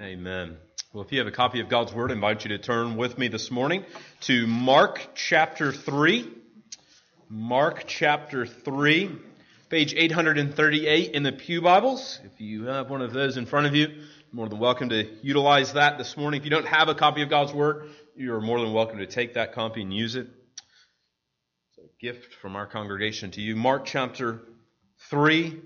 Amen. 0.00 0.56
Well, 0.92 1.02
if 1.02 1.10
you 1.10 1.18
have 1.18 1.26
a 1.26 1.32
copy 1.32 1.58
of 1.58 1.68
God's 1.68 1.92
Word, 1.92 2.12
I 2.12 2.14
invite 2.14 2.44
you 2.44 2.50
to 2.50 2.58
turn 2.58 2.96
with 2.96 3.18
me 3.18 3.26
this 3.26 3.50
morning 3.50 3.84
to 4.20 4.46
Mark 4.46 5.08
chapter 5.16 5.72
3. 5.72 6.24
Mark 7.28 7.82
chapter 7.88 8.46
3, 8.46 9.10
page 9.68 9.94
838 9.94 11.10
in 11.10 11.24
the 11.24 11.32
Pew 11.32 11.60
Bibles. 11.60 12.20
If 12.24 12.40
you 12.40 12.66
have 12.66 12.90
one 12.90 13.02
of 13.02 13.12
those 13.12 13.36
in 13.36 13.44
front 13.44 13.66
of 13.66 13.74
you, 13.74 13.88
you're 13.88 14.04
more 14.30 14.48
than 14.48 14.60
welcome 14.60 14.88
to 14.90 15.04
utilize 15.20 15.72
that 15.72 15.98
this 15.98 16.16
morning. 16.16 16.38
If 16.38 16.44
you 16.44 16.50
don't 16.52 16.68
have 16.68 16.88
a 16.88 16.94
copy 16.94 17.22
of 17.22 17.28
God's 17.28 17.52
Word, 17.52 17.90
you're 18.14 18.40
more 18.40 18.60
than 18.60 18.72
welcome 18.72 18.98
to 18.98 19.06
take 19.06 19.34
that 19.34 19.52
copy 19.52 19.82
and 19.82 19.92
use 19.92 20.14
it. 20.14 20.28
It's 21.76 21.78
a 21.78 22.00
gift 22.00 22.34
from 22.34 22.54
our 22.54 22.68
congregation 22.68 23.32
to 23.32 23.40
you. 23.40 23.56
Mark 23.56 23.84
chapter 23.84 24.42
3. 25.10 25.60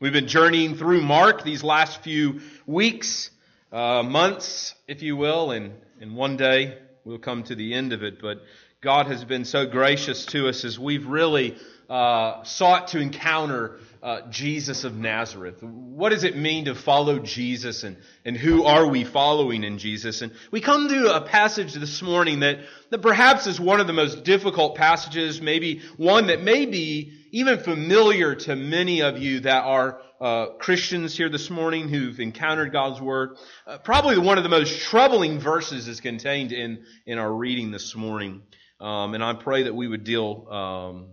We've 0.00 0.14
been 0.14 0.28
journeying 0.28 0.76
through 0.76 1.02
Mark 1.02 1.44
these 1.44 1.62
last 1.62 2.02
few 2.02 2.40
weeks 2.64 3.28
uh, 3.72 4.02
months, 4.02 4.74
if 4.88 5.02
you 5.02 5.16
will, 5.16 5.52
and, 5.52 5.72
and 6.00 6.16
one 6.16 6.36
day 6.36 6.78
we'll 7.04 7.18
come 7.18 7.44
to 7.44 7.54
the 7.54 7.74
end 7.74 7.92
of 7.92 8.02
it. 8.02 8.20
But 8.20 8.38
God 8.80 9.06
has 9.06 9.24
been 9.24 9.44
so 9.44 9.66
gracious 9.66 10.26
to 10.26 10.48
us 10.48 10.64
as 10.64 10.78
we've 10.78 11.06
really 11.06 11.56
uh, 11.88 12.42
sought 12.44 12.88
to 12.88 12.98
encounter 12.98 13.78
uh, 14.02 14.22
Jesus 14.30 14.84
of 14.84 14.96
Nazareth. 14.96 15.62
What 15.62 16.10
does 16.10 16.24
it 16.24 16.36
mean 16.36 16.64
to 16.64 16.74
follow 16.74 17.18
Jesus 17.18 17.84
and, 17.84 17.98
and 18.24 18.36
who 18.36 18.64
are 18.64 18.86
we 18.86 19.04
following 19.04 19.64
in 19.64 19.78
Jesus? 19.78 20.22
And 20.22 20.32
we 20.50 20.60
come 20.60 20.88
to 20.88 21.14
a 21.14 21.20
passage 21.20 21.74
this 21.74 22.00
morning 22.00 22.40
that, 22.40 22.60
that 22.90 23.02
perhaps 23.02 23.46
is 23.46 23.60
one 23.60 23.80
of 23.80 23.86
the 23.86 23.92
most 23.92 24.24
difficult 24.24 24.76
passages, 24.76 25.40
maybe 25.40 25.82
one 25.96 26.28
that 26.28 26.42
may 26.42 26.64
be 26.64 27.12
even 27.32 27.58
familiar 27.58 28.34
to 28.34 28.56
many 28.56 29.02
of 29.02 29.18
you 29.18 29.40
that 29.40 29.64
are 29.64 30.00
uh, 30.20 30.46
Christians 30.58 31.16
here 31.16 31.30
this 31.30 31.48
morning 31.48 31.88
who've 31.88 32.20
encountered 32.20 32.72
God's 32.72 33.00
Word. 33.00 33.36
Uh, 33.66 33.78
probably 33.78 34.18
one 34.18 34.36
of 34.36 34.44
the 34.44 34.50
most 34.50 34.80
troubling 34.82 35.38
verses 35.38 35.88
is 35.88 36.00
contained 36.00 36.52
in, 36.52 36.84
in 37.06 37.18
our 37.18 37.32
reading 37.32 37.70
this 37.70 37.96
morning. 37.96 38.42
Um, 38.80 39.14
and 39.14 39.24
I 39.24 39.32
pray 39.34 39.64
that 39.64 39.74
we 39.74 39.88
would 39.88 40.04
deal 40.04 40.46
um, 40.50 41.08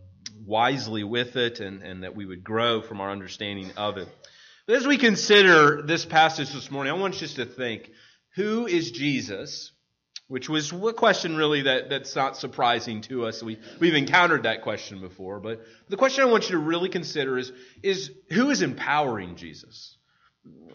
wisely 0.45 1.04
with 1.04 1.36
it 1.38 1.59
and, 1.59 1.84
and 1.84 2.04
that 2.04 2.16
we 2.16 2.26
would 2.26 2.44
grow 2.44 2.82
from 2.82 3.00
our 3.00 3.12
understanding 3.12 3.72
of 3.78 3.98
it. 3.98 4.09
But 4.66 4.76
as 4.76 4.86
we 4.86 4.98
consider 4.98 5.82
this 5.82 6.04
passage 6.06 6.52
this 6.52 6.70
morning, 6.70 6.92
I 6.92 6.98
want 6.98 7.14
you 7.14 7.22
just 7.22 7.38
to 7.38 7.45
think, 7.45 7.89
who 8.36 8.67
is 8.67 8.92
Jesus? 8.92 9.72
Which 10.28 10.50
was 10.50 10.73
a 10.73 10.94
question 10.94 11.38
really 11.38 11.61
that, 11.61 11.89
that's 11.89 12.14
not 12.14 12.36
surprising 12.36 13.00
to 13.03 13.25
us. 13.25 13.42
We, 13.42 13.59
we've 13.80 13.95
encountered 13.95 14.44
that 14.44 14.61
question 14.61 15.00
before, 15.00 15.39
but 15.39 15.61
the 15.88 15.95
question 15.95 16.25
I 16.25 16.28
want 16.28 16.50
you 16.50 16.58
to 16.58 16.61
really 16.61 16.89
consider 16.89 17.38
is, 17.38 17.53
is 17.81 18.11
who 18.30 18.50
is 18.50 18.61
empowering 18.61 19.38
Jesus? 19.38 19.95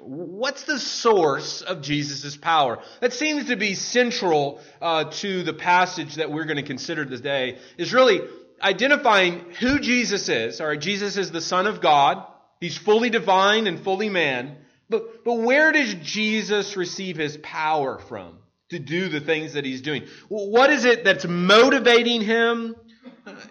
What's 0.01 0.65
the 0.65 0.79
source 0.79 1.61
of 1.61 1.83
Jesus' 1.83 2.35
power? 2.37 2.79
That 3.01 3.13
seems 3.13 3.49
to 3.49 3.57
be 3.57 3.75
central 3.75 4.61
uh, 4.81 5.05
to 5.21 5.43
the 5.43 5.53
passage 5.53 6.15
that 6.15 6.31
we're 6.31 6.45
going 6.45 6.57
to 6.57 6.63
consider 6.63 7.05
today, 7.05 7.59
is 7.77 7.93
really 7.93 8.23
identifying 8.61 9.41
who 9.61 9.81
Jesus 9.81 10.29
is. 10.29 10.61
All 10.61 10.67
right, 10.67 10.81
Jesus 10.81 11.17
is 11.17 11.31
the 11.31 11.41
Son 11.41 11.67
of 11.67 11.81
God. 11.81 12.27
He's 12.59 12.79
fully 12.79 13.11
divine 13.11 13.67
and 13.67 13.79
fully 13.79 14.09
man. 14.09 14.57
But, 14.89 15.25
but 15.25 15.35
where 15.35 15.73
does 15.73 15.95
Jesus 15.95 16.77
receive 16.77 17.17
his 17.17 17.37
power 17.37 17.99
from? 17.99 18.39
To 18.73 18.79
do 18.79 19.09
the 19.09 19.21
things 19.21 19.55
that 19.55 19.65
he's 19.65 19.81
doing. 19.81 20.07
What 20.29 20.71
is 20.71 20.85
it 20.85 21.05
that's 21.05 21.27
motivating 21.27 22.21
him? 22.21 22.77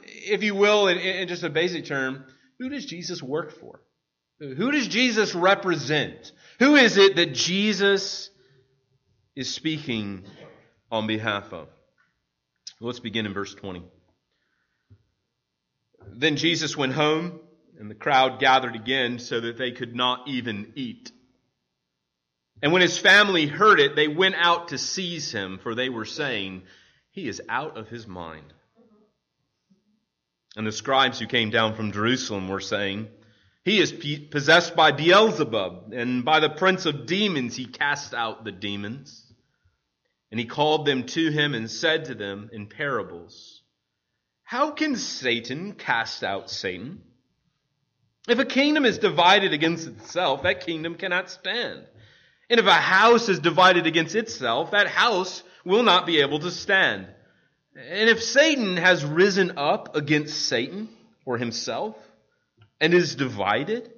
If 0.05 0.43
you 0.43 0.53
will, 0.53 0.87
in, 0.87 0.97
in 0.97 1.27
just 1.27 1.43
a 1.43 1.49
basic 1.49 1.85
term, 1.85 2.25
who 2.59 2.69
does 2.69 2.85
Jesus 2.85 3.23
work 3.23 3.59
for? 3.59 3.81
Who 4.39 4.71
does 4.71 4.87
Jesus 4.87 5.33
represent? 5.33 6.31
Who 6.59 6.75
is 6.75 6.97
it 6.97 7.15
that 7.15 7.33
Jesus 7.33 8.29
is 9.35 9.53
speaking 9.53 10.25
on 10.91 11.07
behalf 11.07 11.53
of? 11.53 11.67
Let's 12.79 12.99
begin 12.99 13.25
in 13.25 13.33
verse 13.33 13.53
20. 13.53 13.83
Then 16.13 16.35
Jesus 16.35 16.75
went 16.75 16.93
home, 16.93 17.39
and 17.79 17.89
the 17.89 17.95
crowd 17.95 18.39
gathered 18.39 18.75
again 18.75 19.19
so 19.19 19.39
that 19.39 19.57
they 19.57 19.71
could 19.71 19.95
not 19.95 20.27
even 20.27 20.73
eat. 20.75 21.11
And 22.61 22.71
when 22.71 22.81
his 22.81 22.97
family 22.97 23.47
heard 23.47 23.79
it, 23.79 23.95
they 23.95 24.07
went 24.07 24.35
out 24.35 24.69
to 24.69 24.77
seize 24.77 25.31
him, 25.31 25.59
for 25.63 25.73
they 25.73 25.89
were 25.89 26.05
saying, 26.05 26.63
He 27.09 27.27
is 27.27 27.41
out 27.49 27.77
of 27.77 27.87
his 27.87 28.05
mind. 28.05 28.53
And 30.55 30.67
the 30.67 30.71
scribes 30.71 31.19
who 31.19 31.27
came 31.27 31.49
down 31.49 31.75
from 31.75 31.91
Jerusalem 31.91 32.49
were 32.49 32.59
saying, 32.59 33.07
He 33.63 33.79
is 33.79 33.93
possessed 34.29 34.75
by 34.75 34.91
Beelzebub, 34.91 35.93
and 35.93 36.23
by 36.23 36.39
the 36.39 36.49
prince 36.49 36.85
of 36.85 37.05
demons 37.05 37.55
he 37.55 37.65
cast 37.65 38.13
out 38.13 38.43
the 38.43 38.51
demons. 38.51 39.25
And 40.29 40.39
he 40.39 40.45
called 40.45 40.85
them 40.85 41.03
to 41.07 41.31
him 41.31 41.55
and 41.55 41.69
said 41.69 42.05
to 42.05 42.15
them 42.15 42.49
in 42.53 42.67
parables, 42.67 43.63
How 44.43 44.71
can 44.71 44.95
Satan 44.95 45.73
cast 45.73 46.23
out 46.23 46.49
Satan? 46.49 47.01
If 48.27 48.37
a 48.37 48.45
kingdom 48.45 48.85
is 48.85 48.99
divided 48.99 49.51
against 49.51 49.87
itself, 49.87 50.43
that 50.43 50.65
kingdom 50.65 50.95
cannot 50.95 51.29
stand. 51.29 51.85
And 52.51 52.59
if 52.59 52.65
a 52.65 52.73
house 52.73 53.29
is 53.29 53.39
divided 53.39 53.87
against 53.87 54.13
itself, 54.13 54.71
that 54.71 54.87
house 54.87 55.41
will 55.63 55.83
not 55.83 56.05
be 56.05 56.19
able 56.19 56.39
to 56.39 56.51
stand. 56.51 57.07
And 57.73 58.09
if 58.09 58.21
Satan 58.21 58.75
has 58.75 59.05
risen 59.05 59.53
up 59.57 59.95
against 59.95 60.47
Satan 60.47 60.89
or 61.23 61.37
himself 61.37 61.95
and 62.81 62.93
is 62.93 63.15
divided, 63.15 63.89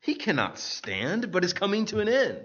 he 0.00 0.14
cannot 0.14 0.58
stand, 0.58 1.30
but 1.30 1.44
is 1.44 1.52
coming 1.52 1.84
to 1.86 2.00
an 2.00 2.08
end. 2.08 2.40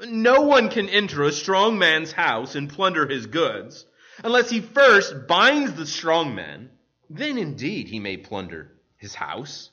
No 0.00 0.40
one 0.40 0.70
can 0.70 0.88
enter 0.88 1.24
a 1.24 1.32
strong 1.32 1.78
man's 1.78 2.12
house 2.12 2.54
and 2.54 2.70
plunder 2.70 3.06
his 3.06 3.26
goods 3.26 3.84
unless 4.24 4.48
he 4.48 4.62
first 4.62 5.26
binds 5.26 5.74
the 5.74 5.84
strong 5.84 6.34
man. 6.34 6.70
Then 7.10 7.36
indeed 7.36 7.88
he 7.88 8.00
may 8.00 8.16
plunder 8.16 8.72
his 8.96 9.14
house. 9.14 9.68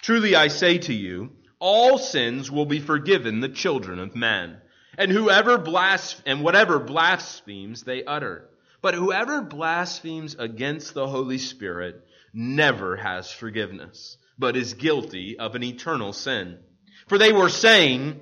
Truly 0.00 0.34
I 0.34 0.48
say 0.48 0.78
to 0.78 0.94
you, 0.94 1.32
all 1.62 1.96
sins 1.96 2.50
will 2.50 2.66
be 2.66 2.80
forgiven 2.80 3.38
the 3.38 3.48
children 3.48 4.00
of 4.00 4.16
men. 4.16 4.60
And 4.98 5.12
whoever 5.12 5.58
blasph- 5.58 6.20
and 6.26 6.42
whatever 6.42 6.80
blasphemes 6.80 7.84
they 7.84 8.02
utter. 8.04 8.50
But 8.82 8.94
whoever 8.94 9.40
blasphemes 9.40 10.34
against 10.34 10.92
the 10.92 11.06
Holy 11.06 11.38
Spirit 11.38 12.04
never 12.34 12.96
has 12.96 13.30
forgiveness, 13.30 14.18
but 14.36 14.56
is 14.56 14.74
guilty 14.74 15.38
of 15.38 15.54
an 15.54 15.62
eternal 15.62 16.12
sin. 16.12 16.58
For 17.06 17.16
they 17.16 17.32
were 17.32 17.48
saying, 17.48 18.20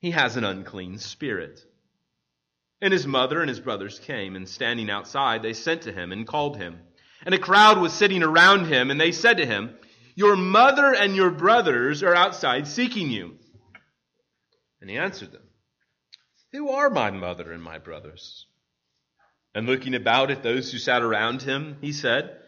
he 0.00 0.12
has 0.12 0.38
an 0.38 0.44
unclean 0.44 0.98
spirit. 0.98 1.60
And 2.80 2.90
his 2.90 3.06
mother 3.06 3.40
and 3.40 3.50
his 3.50 3.60
brothers 3.60 3.98
came, 3.98 4.34
and 4.34 4.48
standing 4.48 4.88
outside, 4.88 5.42
they 5.42 5.52
sent 5.52 5.82
to 5.82 5.92
him 5.92 6.10
and 6.10 6.26
called 6.26 6.56
him. 6.56 6.78
And 7.26 7.34
a 7.34 7.38
crowd 7.38 7.78
was 7.78 7.92
sitting 7.92 8.22
around 8.22 8.66
him, 8.66 8.90
and 8.90 8.98
they 8.98 9.12
said 9.12 9.36
to 9.36 9.46
him, 9.46 9.76
your 10.14 10.36
mother 10.36 10.94
and 10.94 11.16
your 11.16 11.30
brothers 11.30 12.02
are 12.02 12.14
outside 12.14 12.66
seeking 12.66 13.10
you. 13.10 13.36
And 14.80 14.90
he 14.90 14.96
answered 14.96 15.32
them, 15.32 15.42
Who 16.52 16.70
are 16.70 16.90
my 16.90 17.10
mother 17.10 17.52
and 17.52 17.62
my 17.62 17.78
brothers? 17.78 18.46
And 19.54 19.66
looking 19.66 19.94
about 19.94 20.30
at 20.30 20.42
those 20.42 20.72
who 20.72 20.78
sat 20.78 21.02
around 21.02 21.42
him, 21.42 21.76
he 21.80 21.92
said, 21.92 22.38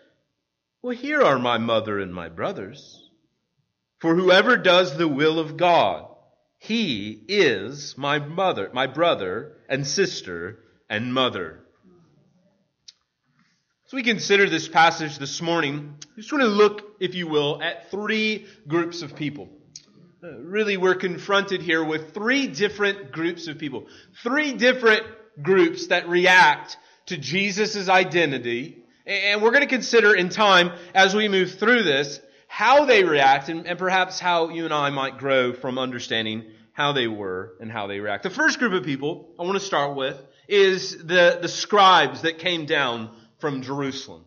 Well, 0.83 0.97
here 0.97 1.23
are 1.23 1.39
my 1.39 1.59
mother 1.59 1.99
and 1.99 2.15
my 2.15 2.29
brothers. 2.29 3.01
For 4.01 4.15
whoever 4.15 4.57
does 4.57 4.97
the 4.97 5.09
will 5.09 5.39
of 5.39 5.57
God, 5.57 6.09
he 6.59 7.25
is 7.29 7.97
my 7.97 8.19
mother, 8.19 8.71
my 8.73 8.87
brother 8.87 9.57
and 9.69 9.87
sister 9.87 10.61
and 10.89 11.13
mother. 11.13 11.64
We 13.95 14.03
consider 14.03 14.51
this 14.51 14.67
passage 14.67 15.19
this 15.19 15.41
morning. 15.41 15.95
We 16.17 16.23
just 16.23 16.33
want 16.33 16.43
to 16.43 16.49
look, 16.49 16.97
if 16.99 17.15
you 17.15 17.29
will, 17.29 17.63
at 17.63 17.93
three 17.93 18.49
groups 18.67 19.03
of 19.03 19.15
people. 19.15 19.49
Uh, 20.21 20.37
really, 20.41 20.77
we're 20.77 20.97
confronted 20.97 21.63
here 21.63 21.85
with 21.85 22.13
three 22.13 22.49
different 22.49 23.13
groups 23.13 23.47
of 23.47 23.57
people. 23.57 23.87
Three 24.25 24.55
different 24.55 25.05
groups 25.41 25.87
that 25.87 26.09
react 26.09 26.77
to 27.07 27.17
Jesus' 27.17 27.89
identity. 27.89 28.83
And 29.07 29.41
we're 29.41 29.53
going 29.53 29.63
to 29.63 29.69
consider 29.69 30.13
in 30.13 30.29
time, 30.29 30.73
as 30.93 31.15
we 31.15 31.29
move 31.29 31.61
through 31.61 31.85
this, 31.85 32.19
how 32.49 32.87
they 32.87 33.05
react 33.05 33.49
and, 33.49 33.65
and 33.65 33.79
perhaps 33.79 34.19
how 34.19 34.49
you 34.49 34.65
and 34.65 34.75
I 34.75 34.91
might 34.91 35.19
grow 35.19 35.53
from 35.53 35.79
understanding 35.79 36.51
how 36.73 36.95
they 36.95 37.07
were 37.07 37.53
and 37.61 37.71
how 37.71 37.87
they 37.87 38.01
react. 38.01 38.25
The 38.25 38.31
first 38.31 38.59
group 38.59 38.73
of 38.73 38.83
people 38.83 39.29
I 39.39 39.45
want 39.45 39.55
to 39.55 39.65
start 39.65 39.95
with 39.95 40.21
is 40.49 40.99
the, 40.99 41.39
the 41.41 41.49
scribes 41.49 42.23
that 42.23 42.41
came 42.41 42.67
down 42.67 43.17
from 43.45 43.61
Jerusalem. 43.61 44.25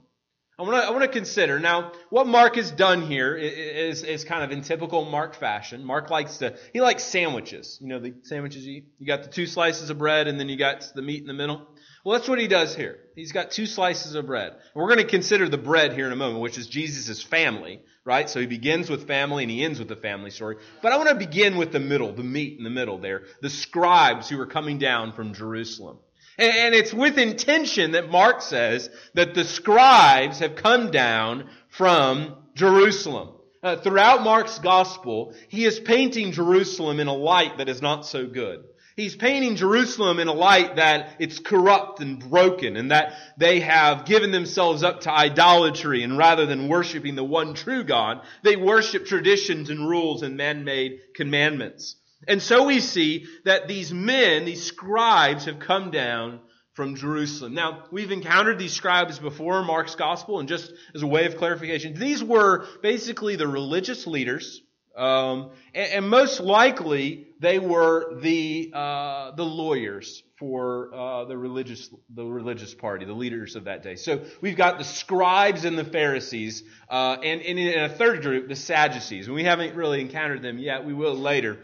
I 0.59 0.61
want 0.61 0.75
to 0.75 0.87
I 0.87 0.91
want 0.91 1.01
to 1.01 1.07
consider 1.07 1.59
now 1.59 1.91
what 2.11 2.27
Mark 2.27 2.55
has 2.55 2.69
done 2.69 3.01
here 3.01 3.35
is 3.35 4.03
is 4.03 4.23
kind 4.23 4.43
of 4.43 4.51
in 4.51 4.61
typical 4.61 5.05
Mark 5.05 5.33
fashion. 5.33 5.83
Mark 5.83 6.11
likes 6.11 6.37
to 6.37 6.55
he 6.71 6.81
likes 6.81 7.03
sandwiches. 7.03 7.79
You 7.81 7.87
know 7.87 7.99
the 7.99 8.13
sandwiches 8.21 8.63
you. 8.63 8.83
You 8.99 9.07
got 9.07 9.23
the 9.23 9.29
two 9.29 9.47
slices 9.47 9.89
of 9.89 9.97
bread 9.97 10.27
and 10.27 10.39
then 10.39 10.49
you 10.49 10.55
got 10.55 10.85
the 10.93 11.01
meat 11.01 11.19
in 11.19 11.25
the 11.25 11.33
middle. 11.33 11.67
Well, 12.05 12.15
that's 12.15 12.29
what 12.29 12.37
he 12.37 12.47
does 12.47 12.75
here. 12.75 12.99
He's 13.15 13.31
got 13.31 13.49
two 13.49 13.65
slices 13.65 14.13
of 14.13 14.27
bread. 14.27 14.53
we're 14.75 14.85
going 14.85 14.99
to 14.99 15.11
consider 15.11 15.49
the 15.49 15.57
bread 15.57 15.93
here 15.93 16.05
in 16.05 16.11
a 16.11 16.15
moment, 16.15 16.41
which 16.41 16.59
is 16.59 16.67
Jesus' 16.67 17.23
family, 17.23 17.81
right? 18.05 18.29
So 18.29 18.39
he 18.39 18.45
begins 18.45 18.87
with 18.87 19.07
family 19.07 19.43
and 19.43 19.51
he 19.51 19.63
ends 19.63 19.79
with 19.79 19.87
the 19.87 19.95
family 19.95 20.29
story. 20.29 20.57
But 20.83 20.91
I 20.91 20.97
want 20.97 21.09
to 21.09 21.15
begin 21.15 21.57
with 21.57 21.71
the 21.71 21.79
middle, 21.79 22.13
the 22.13 22.21
meat 22.23 22.59
in 22.59 22.63
the 22.63 22.69
middle 22.69 22.99
there, 22.99 23.23
the 23.41 23.49
scribes 23.49 24.29
who 24.29 24.39
are 24.39 24.45
coming 24.45 24.77
down 24.77 25.13
from 25.13 25.33
Jerusalem. 25.33 25.97
And 26.37 26.75
it's 26.75 26.93
with 26.93 27.17
intention 27.17 27.91
that 27.91 28.11
Mark 28.11 28.41
says 28.41 28.89
that 29.15 29.33
the 29.33 29.43
scribes 29.43 30.39
have 30.39 30.55
come 30.55 30.91
down 30.91 31.49
from 31.69 32.35
Jerusalem. 32.53 33.29
Uh, 33.63 33.77
throughout 33.77 34.21
Mark's 34.21 34.59
gospel, 34.59 35.33
he 35.47 35.65
is 35.65 35.79
painting 35.79 36.31
Jerusalem 36.31 36.99
in 36.99 37.07
a 37.07 37.13
light 37.13 37.57
that 37.57 37.69
is 37.69 37.81
not 37.81 38.05
so 38.05 38.27
good. 38.27 38.63
He's 38.95 39.15
painting 39.15 39.55
Jerusalem 39.55 40.19
in 40.19 40.27
a 40.27 40.33
light 40.33 40.75
that 40.77 41.17
it's 41.19 41.39
corrupt 41.39 41.99
and 41.99 42.19
broken 42.19 42.77
and 42.77 42.91
that 42.91 43.13
they 43.37 43.59
have 43.59 44.05
given 44.05 44.31
themselves 44.31 44.83
up 44.83 45.01
to 45.01 45.11
idolatry 45.11 46.01
and 46.03 46.17
rather 46.17 46.45
than 46.45 46.67
worshiping 46.67 47.15
the 47.15 47.23
one 47.23 47.53
true 47.53 47.83
God, 47.83 48.21
they 48.43 48.55
worship 48.55 49.05
traditions 49.05 49.69
and 49.69 49.87
rules 49.87 50.23
and 50.23 50.35
man-made 50.35 50.99
commandments. 51.15 51.95
And 52.27 52.41
so 52.41 52.65
we 52.65 52.79
see 52.79 53.25
that 53.45 53.67
these 53.67 53.93
men, 53.93 54.45
these 54.45 54.63
scribes 54.63 55.45
have 55.45 55.59
come 55.59 55.91
down 55.91 56.39
from 56.73 56.95
Jerusalem. 56.95 57.53
Now, 57.53 57.85
we've 57.91 58.11
encountered 58.11 58.59
these 58.59 58.73
scribes 58.73 59.19
before 59.19 59.59
in 59.59 59.67
Mark's 59.67 59.95
gospel 59.95 60.39
and 60.39 60.47
just 60.47 60.71
as 60.95 61.01
a 61.01 61.07
way 61.07 61.25
of 61.25 61.37
clarification, 61.37 61.93
these 61.95 62.23
were 62.23 62.65
basically 62.81 63.35
the 63.35 63.47
religious 63.47 64.07
leaders 64.07 64.61
um, 64.97 65.51
and, 65.75 65.93
and, 65.93 66.09
most 66.09 66.39
likely, 66.39 67.27
they 67.39 67.59
were 67.59 68.19
the 68.19 68.71
uh, 68.73 69.29
the 69.35 69.45
lawyers 69.45 70.23
for 70.39 70.91
uh, 70.91 71.25
the 71.25 71.37
religious 71.37 71.91
the 72.09 72.25
religious 72.25 72.73
party, 72.73 73.05
the 73.05 73.13
leaders 73.13 73.55
of 73.55 73.65
that 73.65 73.83
day. 73.83 73.95
So 73.95 74.23
we've 74.41 74.57
got 74.57 74.79
the 74.79 74.83
scribes 74.83 75.65
and 75.65 75.77
the 75.77 75.85
Pharisees, 75.85 76.63
uh, 76.89 77.17
and, 77.23 77.41
and 77.43 77.59
in 77.59 77.83
a 77.83 77.89
third 77.89 78.23
group, 78.23 78.47
the 78.47 78.55
Sadducees. 78.55 79.27
And 79.27 79.35
we 79.35 79.43
haven't 79.43 79.75
really 79.75 80.01
encountered 80.01 80.41
them 80.41 80.57
yet. 80.57 80.83
We 80.83 80.95
will 80.95 81.15
later. 81.15 81.59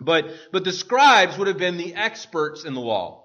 But 0.00 0.30
but 0.52 0.64
the 0.64 0.72
scribes 0.72 1.36
would 1.38 1.48
have 1.48 1.58
been 1.58 1.76
the 1.76 1.94
experts 1.94 2.64
in 2.64 2.74
the 2.74 2.80
law. 2.80 3.20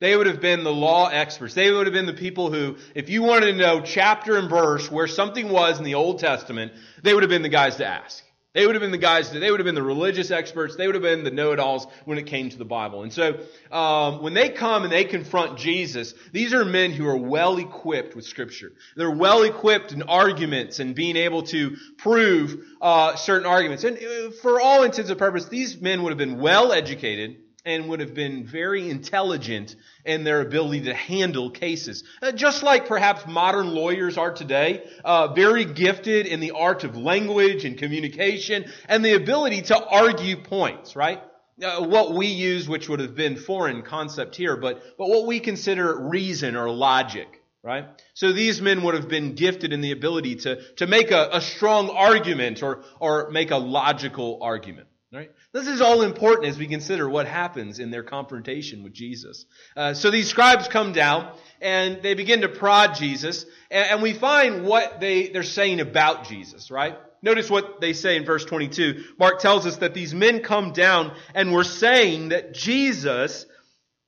They 0.00 0.16
would 0.16 0.26
have 0.26 0.40
been 0.40 0.62
the 0.62 0.72
law 0.72 1.08
experts. 1.08 1.54
They 1.54 1.72
would 1.72 1.86
have 1.86 1.94
been 1.94 2.06
the 2.06 2.12
people 2.12 2.52
who, 2.52 2.76
if 2.94 3.08
you 3.08 3.22
wanted 3.22 3.46
to 3.46 3.58
know 3.58 3.80
chapter 3.80 4.36
and 4.36 4.48
verse 4.48 4.90
where 4.90 5.08
something 5.08 5.48
was 5.48 5.78
in 5.78 5.84
the 5.84 5.94
Old 5.94 6.20
Testament, 6.20 6.72
they 7.02 7.14
would 7.14 7.24
have 7.24 7.30
been 7.30 7.42
the 7.42 7.48
guys 7.48 7.76
to 7.76 7.86
ask. 7.86 8.22
They 8.58 8.66
would 8.66 8.74
have 8.74 8.82
been 8.82 8.90
the 8.90 8.98
guys, 8.98 9.30
that 9.30 9.38
they 9.38 9.52
would 9.52 9.60
have 9.60 9.66
been 9.66 9.76
the 9.76 9.84
religious 9.84 10.32
experts, 10.32 10.74
they 10.74 10.86
would 10.86 10.96
have 10.96 11.02
been 11.02 11.22
the 11.22 11.30
know-it-alls 11.30 11.86
when 12.06 12.18
it 12.18 12.26
came 12.26 12.50
to 12.50 12.58
the 12.58 12.64
Bible. 12.64 13.04
And 13.04 13.12
so, 13.12 13.38
um, 13.70 14.20
when 14.20 14.34
they 14.34 14.48
come 14.48 14.82
and 14.82 14.90
they 14.90 15.04
confront 15.04 15.60
Jesus, 15.60 16.12
these 16.32 16.52
are 16.52 16.64
men 16.64 16.90
who 16.90 17.06
are 17.06 17.16
well 17.16 17.58
equipped 17.58 18.16
with 18.16 18.24
Scripture. 18.24 18.72
They're 18.96 19.12
well 19.12 19.44
equipped 19.44 19.92
in 19.92 20.02
arguments 20.02 20.80
and 20.80 20.92
being 20.96 21.14
able 21.14 21.44
to 21.44 21.76
prove 21.98 22.64
uh, 22.82 23.14
certain 23.14 23.46
arguments. 23.46 23.84
And 23.84 23.96
uh, 23.96 24.32
for 24.42 24.60
all 24.60 24.82
intents 24.82 25.08
and 25.08 25.18
purposes, 25.20 25.48
these 25.50 25.80
men 25.80 26.02
would 26.02 26.10
have 26.10 26.18
been 26.18 26.40
well 26.40 26.72
educated 26.72 27.36
and 27.68 27.88
would 27.88 28.00
have 28.00 28.14
been 28.14 28.46
very 28.46 28.88
intelligent 28.88 29.76
in 30.04 30.24
their 30.24 30.40
ability 30.40 30.82
to 30.82 30.94
handle 30.94 31.50
cases. 31.50 32.04
Uh, 32.22 32.32
just 32.32 32.62
like 32.62 32.88
perhaps 32.88 33.26
modern 33.26 33.74
lawyers 33.74 34.16
are 34.16 34.32
today, 34.32 34.82
uh, 35.04 35.28
very 35.34 35.64
gifted 35.64 36.26
in 36.26 36.40
the 36.40 36.52
art 36.52 36.84
of 36.84 36.96
language 36.96 37.64
and 37.64 37.78
communication 37.78 38.64
and 38.88 39.04
the 39.04 39.14
ability 39.14 39.62
to 39.62 39.86
argue 39.86 40.36
points, 40.36 40.96
right? 40.96 41.22
Uh, 41.62 41.84
what 41.84 42.14
we 42.14 42.26
use, 42.26 42.68
which 42.68 42.88
would 42.88 43.00
have 43.00 43.14
been 43.14 43.36
foreign 43.36 43.82
concept 43.82 44.36
here, 44.36 44.56
but, 44.56 44.82
but 44.96 45.08
what 45.08 45.26
we 45.26 45.40
consider 45.40 46.08
reason 46.08 46.56
or 46.56 46.70
logic 46.70 47.38
right? 47.62 47.86
So 48.14 48.32
these 48.32 48.62
men 48.62 48.82
would 48.84 48.94
have 48.94 49.08
been 49.08 49.34
gifted 49.34 49.72
in 49.72 49.80
the 49.80 49.90
ability 49.90 50.36
to, 50.36 50.62
to 50.76 50.86
make 50.86 51.10
a, 51.10 51.28
a 51.32 51.40
strong 51.40 51.90
argument 51.90 52.62
or, 52.62 52.84
or 53.00 53.30
make 53.30 53.50
a 53.50 53.56
logical 53.56 54.38
argument. 54.40 54.88
Right? 55.10 55.30
This 55.54 55.66
is 55.66 55.80
all 55.80 56.02
important 56.02 56.48
as 56.48 56.58
we 56.58 56.66
consider 56.66 57.08
what 57.08 57.26
happens 57.26 57.78
in 57.78 57.90
their 57.90 58.02
confrontation 58.02 58.82
with 58.82 58.92
Jesus. 58.92 59.46
Uh, 59.74 59.94
so 59.94 60.10
these 60.10 60.28
scribes 60.28 60.68
come 60.68 60.92
down 60.92 61.34
and 61.62 62.02
they 62.02 62.12
begin 62.12 62.42
to 62.42 62.48
prod 62.50 62.94
Jesus, 62.94 63.46
and, 63.70 63.90
and 63.90 64.02
we 64.02 64.12
find 64.12 64.66
what 64.66 65.00
they, 65.00 65.28
they're 65.28 65.44
saying 65.44 65.80
about 65.80 66.28
Jesus, 66.28 66.70
right? 66.70 66.98
Notice 67.22 67.48
what 67.48 67.80
they 67.80 67.94
say 67.94 68.16
in 68.16 68.26
verse 68.26 68.44
22. 68.44 69.02
Mark 69.18 69.40
tells 69.40 69.64
us 69.64 69.78
that 69.78 69.94
these 69.94 70.12
men 70.12 70.42
come 70.42 70.72
down 70.72 71.16
and 71.34 71.52
were 71.52 71.64
saying 71.64 72.28
that 72.28 72.52
Jesus 72.52 73.46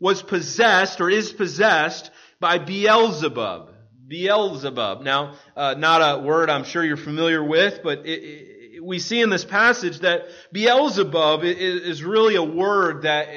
was 0.00 0.23
possessed 0.23 1.00
or 1.00 1.08
is 1.08 1.32
possessed 1.32 2.11
by 2.41 2.58
Beelzebub. 2.58 3.75
Beelzebub. 4.06 5.02
Now, 5.02 5.37
uh, 5.56 5.76
not 5.79 6.00
a 6.00 6.23
word 6.23 6.50
I'm 6.50 6.64
sure 6.64 6.85
you're 6.85 6.97
familiar 6.97 7.43
with, 7.43 7.81
but 7.82 8.06
it, 8.06 8.23
we 8.82 8.98
see 8.98 9.20
in 9.20 9.30
this 9.30 9.44
passage 9.44 10.00
that 10.00 10.26
Beelzebub 10.52 11.44
is 11.44 12.02
really 12.02 12.36
a 12.36 12.42
word 12.42 13.02
that 13.02 13.28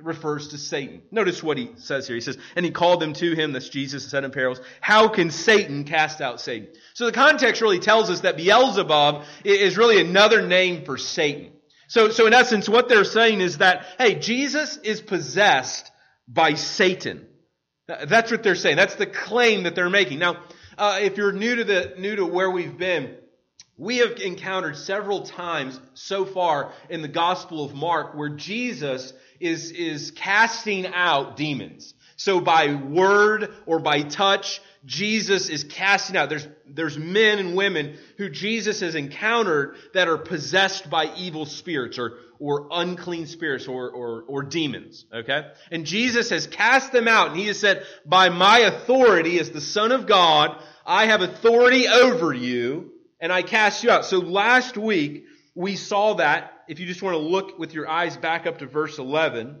refers 0.00 0.48
to 0.48 0.58
Satan. 0.58 1.02
Notice 1.10 1.42
what 1.42 1.56
he 1.56 1.70
says 1.76 2.06
here. 2.06 2.16
He 2.16 2.20
says, 2.20 2.36
and 2.56 2.64
he 2.64 2.72
called 2.72 3.00
them 3.00 3.12
to 3.14 3.34
him, 3.34 3.52
that's 3.52 3.68
Jesus 3.68 4.08
said 4.08 4.24
in 4.24 4.30
parables, 4.30 4.60
how 4.80 5.08
can 5.08 5.30
Satan 5.30 5.84
cast 5.84 6.20
out 6.20 6.40
Satan? 6.40 6.68
So 6.94 7.06
the 7.06 7.12
context 7.12 7.62
really 7.62 7.78
tells 7.78 8.10
us 8.10 8.20
that 8.20 8.36
Beelzebub 8.36 9.24
is 9.44 9.76
really 9.76 10.00
another 10.00 10.46
name 10.46 10.84
for 10.84 10.98
Satan. 10.98 11.52
So, 11.88 12.10
so 12.10 12.26
in 12.26 12.32
essence, 12.32 12.68
what 12.68 12.88
they're 12.88 13.04
saying 13.04 13.40
is 13.40 13.58
that, 13.58 13.86
hey, 13.98 14.14
Jesus 14.14 14.78
is 14.78 15.00
possessed 15.00 15.90
by 16.26 16.54
Satan. 16.54 17.26
That's 17.86 18.30
what 18.30 18.42
they're 18.42 18.54
saying. 18.54 18.76
That's 18.76 18.94
the 18.94 19.06
claim 19.06 19.64
that 19.64 19.74
they're 19.74 19.90
making. 19.90 20.18
Now, 20.18 20.42
uh, 20.78 21.00
if 21.02 21.16
you're 21.16 21.32
new 21.32 21.56
to 21.56 21.64
the, 21.64 21.94
new 21.98 22.16
to 22.16 22.24
where 22.24 22.50
we've 22.50 22.76
been, 22.76 23.16
we 23.78 23.98
have 23.98 24.18
encountered 24.18 24.76
several 24.76 25.22
times 25.22 25.80
so 25.94 26.24
far 26.24 26.72
in 26.90 27.02
the 27.02 27.08
Gospel 27.08 27.64
of 27.64 27.74
Mark 27.74 28.14
where 28.14 28.28
Jesus 28.28 29.12
is, 29.40 29.70
is 29.70 30.10
casting 30.12 30.86
out 30.86 31.36
demons. 31.36 31.94
So 32.16 32.40
by 32.40 32.74
word 32.74 33.52
or 33.66 33.80
by 33.80 34.02
touch, 34.02 34.60
Jesus 34.84 35.48
is 35.48 35.64
casting 35.64 36.16
out. 36.16 36.28
There's, 36.28 36.46
there's 36.68 36.98
men 36.98 37.38
and 37.38 37.56
women 37.56 37.96
who 38.18 38.28
Jesus 38.28 38.80
has 38.80 38.94
encountered 38.94 39.76
that 39.94 40.06
are 40.06 40.18
possessed 40.18 40.90
by 40.90 41.12
evil 41.16 41.46
spirits 41.46 41.98
or, 41.98 42.18
or 42.38 42.68
unclean 42.70 43.26
spirits 43.26 43.66
or, 43.66 43.90
or, 43.90 44.22
or 44.28 44.42
demons. 44.42 45.04
Okay? 45.12 45.50
And 45.70 45.86
Jesus 45.86 46.30
has 46.30 46.46
cast 46.46 46.92
them 46.92 47.08
out 47.08 47.30
and 47.30 47.36
he 47.36 47.46
has 47.46 47.58
said, 47.58 47.84
by 48.04 48.28
my 48.28 48.58
authority 48.58 49.40
as 49.40 49.50
the 49.50 49.60
Son 49.60 49.90
of 49.90 50.06
God, 50.06 50.62
I 50.84 51.06
have 51.06 51.22
authority 51.22 51.88
over 51.88 52.34
you 52.34 52.91
and 53.22 53.32
I 53.32 53.42
cast 53.42 53.84
you 53.84 53.90
out. 53.90 54.04
So 54.04 54.18
last 54.18 54.76
week, 54.76 55.26
we 55.54 55.76
saw 55.76 56.14
that, 56.14 56.52
if 56.68 56.80
you 56.80 56.86
just 56.86 57.02
want 57.02 57.14
to 57.14 57.22
look 57.22 57.56
with 57.56 57.72
your 57.72 57.88
eyes 57.88 58.16
back 58.16 58.46
up 58.46 58.58
to 58.58 58.66
verse 58.66 58.98
11, 58.98 59.58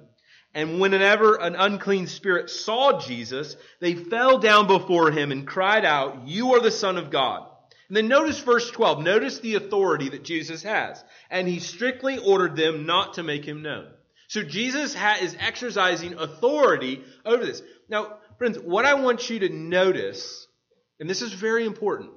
and 0.52 0.80
whenever 0.80 1.36
an 1.36 1.54
unclean 1.54 2.08
spirit 2.08 2.50
saw 2.50 2.98
Jesus, 2.98 3.56
they 3.80 3.94
fell 3.94 4.38
down 4.38 4.66
before 4.66 5.12
him 5.12 5.30
and 5.30 5.46
cried 5.46 5.84
out, 5.84 6.26
You 6.26 6.54
are 6.54 6.60
the 6.60 6.72
Son 6.72 6.98
of 6.98 7.10
God. 7.10 7.48
And 7.88 7.96
then 7.96 8.08
notice 8.08 8.40
verse 8.40 8.70
12. 8.70 9.02
Notice 9.02 9.38
the 9.38 9.54
authority 9.54 10.08
that 10.08 10.24
Jesus 10.24 10.62
has. 10.64 11.02
And 11.30 11.46
he 11.46 11.60
strictly 11.60 12.18
ordered 12.18 12.56
them 12.56 12.84
not 12.84 13.14
to 13.14 13.22
make 13.22 13.44
him 13.44 13.62
known. 13.62 13.86
So 14.28 14.42
Jesus 14.42 14.96
is 15.20 15.36
exercising 15.38 16.14
authority 16.14 17.04
over 17.24 17.44
this. 17.44 17.62
Now, 17.88 18.16
friends, 18.38 18.58
what 18.58 18.86
I 18.86 18.94
want 18.94 19.30
you 19.30 19.38
to 19.40 19.50
notice, 19.50 20.48
and 20.98 21.08
this 21.08 21.22
is 21.22 21.32
very 21.32 21.64
important, 21.64 22.10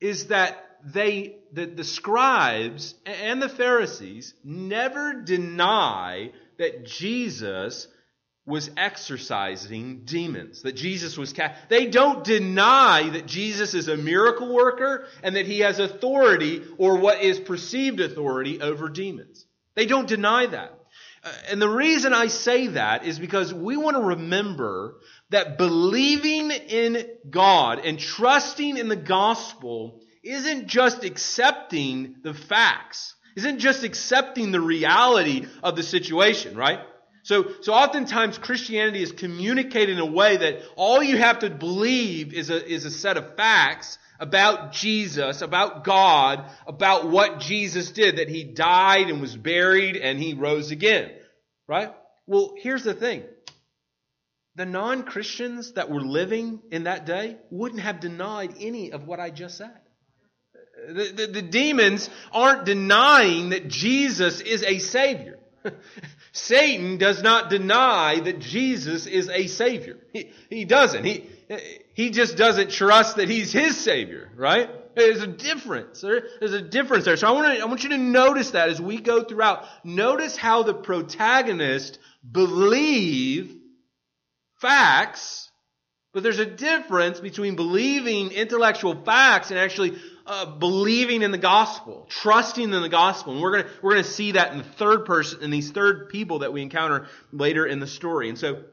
is 0.00 0.28
that 0.28 0.62
they, 0.84 1.36
the, 1.52 1.66
the 1.66 1.84
scribes 1.84 2.94
and 3.04 3.42
the 3.42 3.48
Pharisees 3.48 4.34
never 4.44 5.14
deny 5.14 6.32
that 6.58 6.86
Jesus 6.86 7.88
was 8.46 8.70
exorcising 8.76 10.02
demons, 10.04 10.62
that 10.62 10.76
Jesus 10.76 11.18
was 11.18 11.32
cast. 11.32 11.68
They 11.68 11.86
don't 11.86 12.22
deny 12.22 13.10
that 13.10 13.26
Jesus 13.26 13.74
is 13.74 13.88
a 13.88 13.96
miracle 13.96 14.54
worker 14.54 15.06
and 15.24 15.34
that 15.34 15.46
he 15.46 15.60
has 15.60 15.80
authority 15.80 16.62
or 16.78 16.96
what 16.96 17.20
is 17.20 17.40
perceived 17.40 17.98
authority 17.98 18.60
over 18.60 18.88
demons. 18.88 19.44
They 19.74 19.86
don't 19.86 20.06
deny 20.06 20.46
that. 20.46 20.78
Uh, 21.26 21.32
and 21.50 21.60
the 21.60 21.68
reason 21.68 22.14
I 22.14 22.28
say 22.28 22.68
that 22.68 23.04
is 23.04 23.18
because 23.18 23.52
we 23.52 23.76
want 23.76 23.96
to 23.96 24.02
remember 24.02 24.94
that 25.30 25.58
believing 25.58 26.52
in 26.52 27.04
God 27.28 27.80
and 27.84 27.98
trusting 27.98 28.76
in 28.76 28.86
the 28.86 28.96
gospel 28.96 30.00
isn't 30.22 30.68
just 30.68 31.02
accepting 31.02 32.16
the 32.22 32.32
facts, 32.32 33.16
isn't 33.34 33.58
just 33.58 33.82
accepting 33.82 34.52
the 34.52 34.60
reality 34.60 35.46
of 35.64 35.74
the 35.74 35.82
situation, 35.82 36.56
right? 36.56 36.78
So, 37.24 37.46
so 37.60 37.74
oftentimes 37.74 38.38
Christianity 38.38 39.02
is 39.02 39.10
communicated 39.10 39.94
in 39.94 39.98
a 39.98 40.06
way 40.06 40.36
that 40.36 40.60
all 40.76 41.02
you 41.02 41.18
have 41.18 41.40
to 41.40 41.50
believe 41.50 42.34
is 42.34 42.50
a, 42.50 42.64
is 42.64 42.84
a 42.84 42.90
set 42.90 43.16
of 43.16 43.34
facts 43.34 43.98
about 44.18 44.72
Jesus, 44.72 45.42
about 45.42 45.84
God, 45.84 46.50
about 46.66 47.08
what 47.08 47.40
Jesus 47.40 47.90
did, 47.90 48.16
that 48.16 48.28
he 48.28 48.44
died 48.44 49.10
and 49.10 49.20
was 49.20 49.36
buried 49.36 49.96
and 49.96 50.18
he 50.18 50.34
rose 50.34 50.70
again. 50.70 51.10
Right? 51.68 51.92
Well, 52.26 52.54
here's 52.56 52.84
the 52.84 52.94
thing. 52.94 53.24
The 54.56 54.66
non-Christians 54.66 55.72
that 55.72 55.90
were 55.90 56.00
living 56.00 56.60
in 56.70 56.84
that 56.84 57.04
day 57.04 57.36
wouldn't 57.50 57.82
have 57.82 58.00
denied 58.00 58.54
any 58.58 58.92
of 58.92 59.06
what 59.06 59.20
I 59.20 59.30
just 59.30 59.58
said. 59.58 59.78
The, 60.88 61.12
the, 61.14 61.26
the 61.26 61.42
demons 61.42 62.08
aren't 62.32 62.64
denying 62.64 63.50
that 63.50 63.68
Jesus 63.68 64.40
is 64.40 64.62
a 64.62 64.78
Savior. 64.78 65.38
Satan 66.36 66.98
does 66.98 67.22
not 67.22 67.48
deny 67.48 68.20
that 68.20 68.40
Jesus 68.40 69.06
is 69.06 69.30
a 69.30 69.46
Savior. 69.46 69.96
He, 70.12 70.30
he 70.50 70.64
doesn't. 70.66 71.02
He, 71.02 71.24
he 71.94 72.10
just 72.10 72.36
doesn't 72.36 72.70
trust 72.70 73.16
that 73.16 73.30
He's 73.30 73.52
His 73.52 73.76
Savior, 73.76 74.30
right? 74.36 74.68
There's 74.94 75.22
a 75.22 75.26
difference. 75.26 76.02
There's 76.02 76.52
a 76.52 76.60
difference 76.60 77.06
there. 77.06 77.16
So 77.16 77.26
I 77.26 77.30
want, 77.30 77.56
to, 77.56 77.62
I 77.62 77.64
want 77.64 77.84
you 77.84 77.88
to 77.90 77.98
notice 77.98 78.50
that 78.50 78.68
as 78.68 78.80
we 78.80 79.00
go 79.00 79.24
throughout. 79.24 79.64
Notice 79.82 80.36
how 80.36 80.62
the 80.62 80.74
protagonist 80.74 81.98
believe 82.30 83.56
facts, 84.60 85.50
but 86.12 86.22
there's 86.22 86.38
a 86.38 86.46
difference 86.46 87.18
between 87.18 87.56
believing 87.56 88.30
intellectual 88.32 88.94
facts 89.04 89.50
and 89.50 89.58
actually 89.58 89.96
uh, 90.26 90.44
believing 90.44 91.22
in 91.22 91.30
the 91.30 91.38
gospel, 91.38 92.06
trusting 92.08 92.64
in 92.64 92.82
the 92.82 92.88
gospel. 92.88 93.34
And 93.34 93.42
we're 93.42 93.62
gonna, 93.62 93.70
we're 93.82 93.92
gonna 93.92 94.04
see 94.04 94.32
that 94.32 94.52
in 94.52 94.58
the 94.58 94.64
third 94.64 95.04
person, 95.04 95.42
in 95.42 95.50
these 95.50 95.70
third 95.70 96.08
people 96.08 96.40
that 96.40 96.52
we 96.52 96.62
encounter 96.62 97.06
later 97.32 97.64
in 97.64 97.78
the 97.78 97.86
story. 97.86 98.28
And 98.28 98.36
so, 98.36 98.64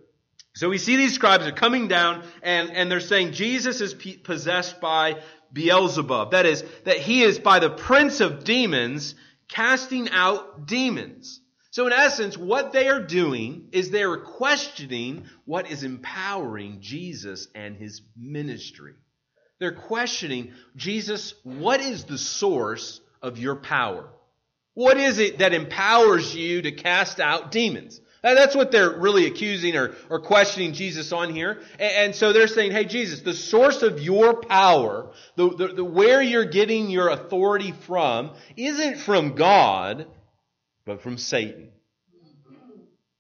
so 0.56 0.70
we 0.70 0.78
see 0.78 0.96
these 0.96 1.14
scribes 1.14 1.46
are 1.46 1.52
coming 1.52 1.88
down 1.88 2.24
and, 2.42 2.72
and 2.72 2.92
they're 2.92 3.00
saying 3.00 3.34
Jesus 3.34 3.82
is 3.82 3.94
possessed 4.24 4.82
by 4.82 5.22
Beelzebub. 5.52 6.32
That 6.32 6.46
is, 6.46 6.64
that 6.86 6.98
he 6.98 7.22
is 7.22 7.40
by 7.40 7.60
the 7.60 7.70
prince 7.70 8.20
of 8.20 8.44
demons 8.44 9.14
casting 9.48 10.10
out 10.10 10.66
demons. 10.66 11.40
So 11.70 11.88
in 11.88 11.94
essence, 11.94 12.38
what 12.38 12.72
they 12.72 12.88
are 12.88 13.02
doing 13.02 13.70
is 13.72 13.90
they 13.90 14.04
are 14.04 14.18
questioning 14.18 15.26
what 15.46 15.72
is 15.72 15.84
empowering 15.84 16.82
Jesus 16.82 17.48
and 17.56 17.76
his 17.76 18.02
ministry. 18.16 18.94
They're 19.64 19.72
questioning, 19.72 20.52
Jesus, 20.76 21.36
what 21.44 21.80
is 21.80 22.04
the 22.04 22.18
source 22.18 23.00
of 23.22 23.38
your 23.38 23.56
power? 23.56 24.10
What 24.74 24.98
is 24.98 25.20
it 25.20 25.38
that 25.38 25.54
empowers 25.54 26.36
you 26.36 26.64
to 26.64 26.74
cast 26.74 27.22
out 27.22 27.50
demons? 27.50 28.02
That's 28.22 28.58
what 28.58 28.72
they're 28.72 29.00
really 29.00 29.26
accusing 29.26 29.78
or, 29.78 29.96
or 30.10 30.20
questioning 30.20 30.74
Jesus 30.74 31.14
on 31.14 31.34
here. 31.34 31.62
And, 31.80 31.92
and, 31.96 32.16
so 32.16 32.34
they're 32.34 32.50
saying, 32.50 32.74
hey, 32.74 32.84
Jesus, 32.84 33.22
the 33.22 33.34
source 33.34 33.84
of 33.84 34.02
your 34.02 34.42
power, 34.42 35.12
the, 35.38 35.56
the, 35.56 35.68
the, 35.70 35.84
where 35.86 36.22
you're 36.22 36.44
getting 36.44 36.90
your 36.90 37.08
authority 37.08 37.72
from, 37.72 38.32
isn't 38.58 38.98
from 38.98 39.34
God, 39.34 40.08
but 40.86 41.02
from 41.02 41.18
Satan. 41.18 41.70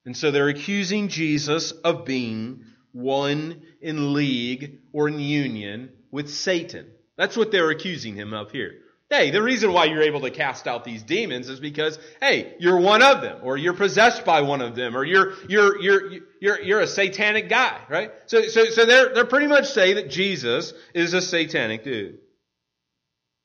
And 0.04 0.18
so 0.18 0.30
they're 0.30 0.50
accusing 0.50 1.08
Jesus 1.08 1.72
of 1.72 2.04
being 2.04 2.66
one 2.92 3.62
in 3.80 4.14
league 4.14 4.80
or 4.92 5.08
in 5.08 5.20
union 5.20 5.90
with 6.14 6.30
Satan. 6.30 6.86
That's 7.18 7.36
what 7.36 7.52
they're 7.52 7.72
accusing 7.72 8.16
him 8.16 8.34
of 8.36 8.52
here. 8.52 8.76
Hey, 9.10 9.32
the 9.32 9.42
reason 9.42 9.74
why 9.74 9.86
you're 9.86 10.04
able 10.04 10.22
to 10.22 10.30
cast 10.30 10.68
out 10.68 10.84
these 10.84 11.02
demons 11.02 11.50
is 11.50 11.60
because, 11.60 11.98
hey, 12.22 12.54
you're 12.60 12.80
one 12.80 13.02
of 13.02 13.22
them, 13.22 13.40
or 13.42 13.58
you're 13.58 13.74
possessed 13.74 14.24
by 14.24 14.42
one 14.42 14.62
of 14.62 14.76
them, 14.76 14.96
or 14.96 15.04
you're, 15.04 15.34
you're, 15.50 15.82
you're, 15.82 16.12
you're, 16.40 16.62
you're 16.62 16.80
a 16.82 16.88
satanic 16.88 17.50
guy, 17.50 17.80
right? 17.90 18.12
So, 18.28 18.44
so, 18.44 18.66
so 18.66 18.86
they're, 18.86 19.14
they're 19.14 19.26
pretty 19.26 19.48
much 19.48 19.72
saying 19.72 19.96
that 19.96 20.12
Jesus 20.12 20.74
is 20.94 21.14
a 21.14 21.22
satanic 21.22 21.84
dude. 21.84 22.20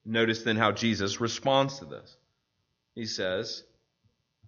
Notice 0.05 0.43
then 0.43 0.57
how 0.57 0.73
Jesus 0.73 1.21
responds 1.21 1.79
to 1.79 1.87
this. 1.87 2.17
He 2.95 3.07
says, 3.07 3.65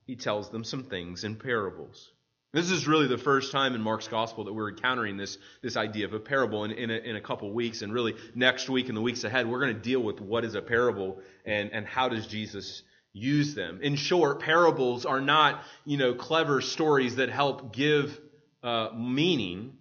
he 0.07 0.17
tells 0.17 0.51
them 0.51 0.65
some 0.65 0.85
things 0.85 1.25
in 1.25 1.37
parables. 1.37 2.13
This 2.53 2.73
is 2.73 2.89
really 2.89 3.07
the 3.07 3.19
first 3.19 3.53
time 3.53 3.77
in 3.77 3.81
Mark's 3.81 4.09
gospel 4.09 4.45
that 4.45 4.53
we're 4.53 4.71
encountering 4.71 5.17
this, 5.17 5.39
this 5.63 5.77
idea 5.77 6.07
of 6.07 6.15
a 6.15 6.19
parable 6.19 6.65
in, 6.65 6.73
in, 6.73 6.91
a, 6.91 6.95
in 6.95 7.15
a 7.15 7.21
couple 7.21 7.53
weeks. 7.53 7.83
And 7.83 7.93
really, 7.93 8.17
next 8.35 8.69
week 8.69 8.89
and 8.89 8.97
the 8.97 9.01
weeks 9.01 9.23
ahead, 9.23 9.49
we're 9.49 9.61
going 9.61 9.75
to 9.75 9.81
deal 9.81 10.01
with 10.01 10.21
what 10.21 10.45
is 10.45 10.57
a 10.57 10.63
parable 10.63 11.21
and, 11.45 11.71
and 11.73 11.87
how 11.87 12.09
does 12.09 12.27
Jesus 12.27 12.83
use 13.13 13.55
them. 13.55 13.79
In 13.83 13.95
short, 13.95 14.41
parables 14.41 15.07
are 15.07 15.21
not, 15.21 15.63
you 15.85 15.97
know, 15.97 16.13
clever 16.13 16.61
stories 16.61 17.17
that 17.17 17.29
help 17.29 17.73
give 17.73 18.21
uh, 18.65 18.89
meaning 18.97 19.75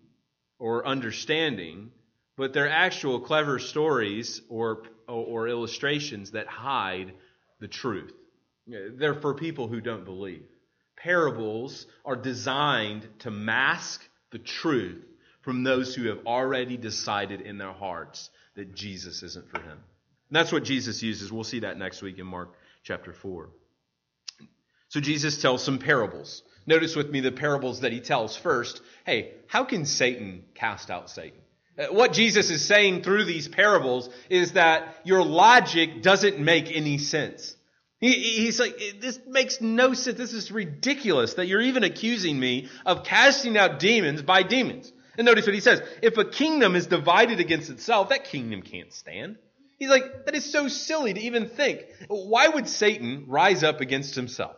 or 0.59 0.85
understanding, 0.85 1.89
but 2.37 2.53
they're 2.53 2.69
actual 2.69 3.19
clever 3.19 3.57
stories 3.57 4.43
or, 4.47 4.83
or 5.07 5.47
illustrations 5.47 6.31
that 6.31 6.45
hide 6.45 7.13
the 7.59 7.67
truth. 7.67 8.13
They're 8.67 9.15
for 9.15 9.33
people 9.33 9.67
who 9.67 9.81
don't 9.81 10.05
believe 10.05 10.43
parables 10.99 11.87
are 12.05 12.15
designed 12.15 13.07
to 13.19 13.31
mask 13.31 14.07
the 14.31 14.39
truth 14.39 15.03
from 15.41 15.63
those 15.63 15.95
who 15.95 16.07
have 16.09 16.25
already 16.25 16.77
decided 16.77 17.41
in 17.41 17.57
their 17.57 17.73
hearts 17.73 18.29
that 18.55 18.75
Jesus 18.75 19.23
isn't 19.23 19.49
for 19.49 19.59
him. 19.59 19.71
And 20.29 20.35
that's 20.35 20.51
what 20.51 20.63
Jesus 20.63 21.01
uses. 21.01 21.31
We'll 21.31 21.43
see 21.43 21.61
that 21.61 21.77
next 21.77 22.01
week 22.01 22.19
in 22.19 22.27
Mark 22.27 22.53
chapter 22.83 23.13
4. 23.13 23.49
So 24.89 24.99
Jesus 24.99 25.41
tells 25.41 25.63
some 25.63 25.79
parables. 25.79 26.43
Notice 26.65 26.95
with 26.95 27.09
me 27.09 27.21
the 27.21 27.31
parables 27.31 27.81
that 27.81 27.91
he 27.91 27.99
tells 27.99 28.35
first. 28.35 28.81
Hey, 29.05 29.33
how 29.47 29.63
can 29.63 29.85
Satan 29.85 30.43
cast 30.55 30.91
out 30.91 31.09
Satan? 31.09 31.39
Uh, 31.77 31.85
what 31.87 32.11
Jesus 32.11 32.49
is 32.49 32.65
saying 32.65 33.03
through 33.03 33.23
these 33.25 33.47
parables 33.47 34.09
is 34.29 34.53
that 34.53 34.97
your 35.03 35.23
logic 35.23 36.01
doesn't 36.01 36.39
make 36.39 36.71
any 36.71 36.97
sense. 36.97 37.55
He, 37.99 38.13
he's 38.13 38.59
like, 38.59 38.79
this 39.01 39.19
makes 39.27 39.59
no 39.59 39.93
sense. 39.93 40.17
This 40.17 40.33
is 40.33 40.51
ridiculous 40.51 41.33
that 41.33 41.47
you're 41.47 41.61
even 41.61 41.83
accusing 41.83 42.39
me 42.39 42.69
of 42.85 43.03
casting 43.03 43.57
out 43.57 43.79
demons 43.79 44.21
by 44.21 44.43
demons. 44.43 44.91
And 45.17 45.25
notice 45.25 45.45
what 45.45 45.53
he 45.53 45.59
says. 45.59 45.81
If 46.01 46.17
a 46.17 46.23
kingdom 46.23 46.75
is 46.75 46.87
divided 46.87 47.41
against 47.41 47.69
itself, 47.69 48.09
that 48.09 48.23
kingdom 48.23 48.61
can't 48.61 48.93
stand. 48.93 49.37
He's 49.77 49.89
like, 49.89 50.25
that 50.25 50.35
is 50.35 50.49
so 50.49 50.69
silly 50.69 51.13
to 51.13 51.19
even 51.21 51.49
think. 51.49 51.85
Why 52.07 52.47
would 52.47 52.69
Satan 52.69 53.25
rise 53.27 53.63
up 53.63 53.81
against 53.81 54.15
himself? 54.15 54.55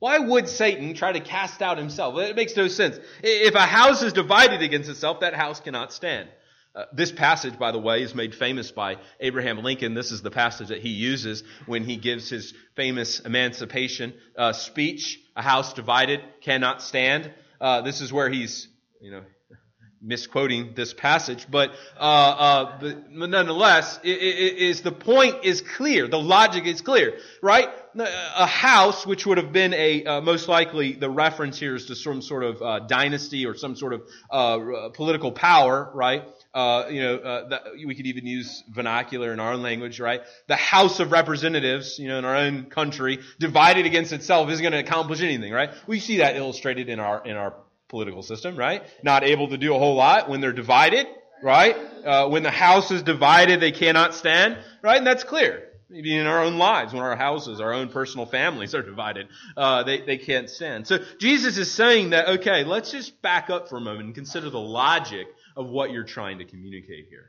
Why 0.00 0.18
would 0.18 0.48
Satan 0.48 0.94
try 0.94 1.12
to 1.12 1.20
cast 1.20 1.60
out 1.60 1.78
himself? 1.78 2.18
It 2.18 2.34
makes 2.34 2.56
no 2.56 2.68
sense. 2.68 2.98
If 3.22 3.54
a 3.54 3.60
house 3.60 4.02
is 4.02 4.12
divided 4.12 4.62
against 4.62 4.88
itself, 4.88 5.20
that 5.20 5.34
house 5.34 5.60
cannot 5.60 5.92
stand. 5.92 6.28
Uh, 6.74 6.84
this 6.92 7.10
passage, 7.10 7.58
by 7.58 7.72
the 7.72 7.78
way, 7.78 8.02
is 8.02 8.14
made 8.14 8.32
famous 8.32 8.70
by 8.70 8.96
Abraham 9.18 9.62
Lincoln. 9.62 9.94
This 9.94 10.12
is 10.12 10.22
the 10.22 10.30
passage 10.30 10.68
that 10.68 10.80
he 10.80 10.90
uses 10.90 11.42
when 11.66 11.84
he 11.84 11.96
gives 11.96 12.30
his 12.30 12.54
famous 12.76 13.18
emancipation 13.20 14.14
uh, 14.38 14.52
speech. 14.52 15.18
A 15.34 15.42
house 15.42 15.72
divided 15.72 16.20
cannot 16.42 16.80
stand. 16.80 17.32
Uh, 17.60 17.80
this 17.82 18.00
is 18.00 18.12
where 18.12 18.30
he's, 18.30 18.68
you 19.00 19.10
know, 19.10 19.22
misquoting 20.02 20.72
this 20.74 20.94
passage, 20.94 21.46
but, 21.50 21.72
uh, 21.98 22.00
uh, 22.00 22.78
but 22.80 23.10
nonetheless, 23.10 24.00
it, 24.02 24.16
it, 24.16 24.56
is 24.58 24.80
the 24.80 24.92
point 24.92 25.44
is 25.44 25.60
clear. 25.60 26.08
The 26.08 26.18
logic 26.18 26.66
is 26.66 26.80
clear, 26.80 27.18
right? 27.42 27.68
A 27.96 28.46
house, 28.46 29.06
which 29.06 29.26
would 29.26 29.36
have 29.36 29.52
been 29.52 29.74
a 29.74 30.04
uh, 30.04 30.20
most 30.22 30.48
likely 30.48 30.92
the 30.92 31.10
reference 31.10 31.58
here 31.58 31.74
is 31.74 31.86
to 31.86 31.96
some 31.96 32.22
sort 32.22 32.44
of 32.44 32.62
uh, 32.62 32.78
dynasty 32.80 33.44
or 33.44 33.54
some 33.54 33.76
sort 33.76 33.92
of 33.92 34.02
uh, 34.30 34.88
political 34.94 35.32
power, 35.32 35.90
right? 35.92 36.24
Uh, 36.52 36.86
you 36.90 37.00
know, 37.00 37.16
uh, 37.16 37.58
we 37.86 37.94
could 37.94 38.06
even 38.06 38.26
use 38.26 38.64
vernacular 38.68 39.32
in 39.32 39.38
our 39.38 39.52
own 39.52 39.62
language, 39.62 40.00
right? 40.00 40.22
The 40.48 40.56
House 40.56 40.98
of 40.98 41.12
Representatives, 41.12 41.96
you 41.96 42.08
know, 42.08 42.18
in 42.18 42.24
our 42.24 42.34
own 42.34 42.64
country, 42.64 43.20
divided 43.38 43.86
against 43.86 44.12
itself 44.12 44.50
isn't 44.50 44.62
going 44.62 44.72
to 44.72 44.80
accomplish 44.80 45.22
anything, 45.22 45.52
right? 45.52 45.70
We 45.86 46.00
see 46.00 46.18
that 46.18 46.34
illustrated 46.34 46.88
in 46.88 46.98
our 46.98 47.24
in 47.24 47.36
our 47.36 47.54
political 47.88 48.22
system, 48.22 48.56
right? 48.56 48.82
Not 49.02 49.22
able 49.22 49.48
to 49.48 49.58
do 49.58 49.74
a 49.74 49.78
whole 49.78 49.94
lot 49.94 50.28
when 50.28 50.40
they're 50.40 50.52
divided, 50.52 51.06
right? 51.42 51.76
Uh, 52.04 52.28
when 52.28 52.42
the 52.42 52.50
house 52.50 52.90
is 52.90 53.02
divided, 53.02 53.60
they 53.60 53.72
cannot 53.72 54.14
stand, 54.14 54.58
right? 54.82 54.98
And 54.98 55.06
that's 55.06 55.24
clear. 55.24 55.66
Maybe 55.88 56.16
in 56.16 56.26
our 56.26 56.44
own 56.44 56.56
lives, 56.56 56.92
when 56.92 57.02
our 57.02 57.16
houses, 57.16 57.60
our 57.60 57.72
own 57.72 57.88
personal 57.88 58.24
families 58.24 58.76
are 58.76 58.82
divided, 58.82 59.26
uh, 59.56 59.82
they, 59.82 60.00
they 60.02 60.18
can't 60.18 60.48
stand. 60.48 60.86
So 60.86 60.98
Jesus 61.18 61.58
is 61.58 61.72
saying 61.72 62.10
that, 62.10 62.28
okay, 62.38 62.62
let's 62.62 62.92
just 62.92 63.20
back 63.22 63.50
up 63.50 63.68
for 63.68 63.76
a 63.76 63.80
moment 63.80 64.06
and 64.06 64.14
consider 64.14 64.50
the 64.50 64.60
logic 64.60 65.26
of 65.56 65.68
what 65.68 65.90
you're 65.92 66.04
trying 66.04 66.38
to 66.38 66.44
communicate 66.44 67.06
here. 67.08 67.28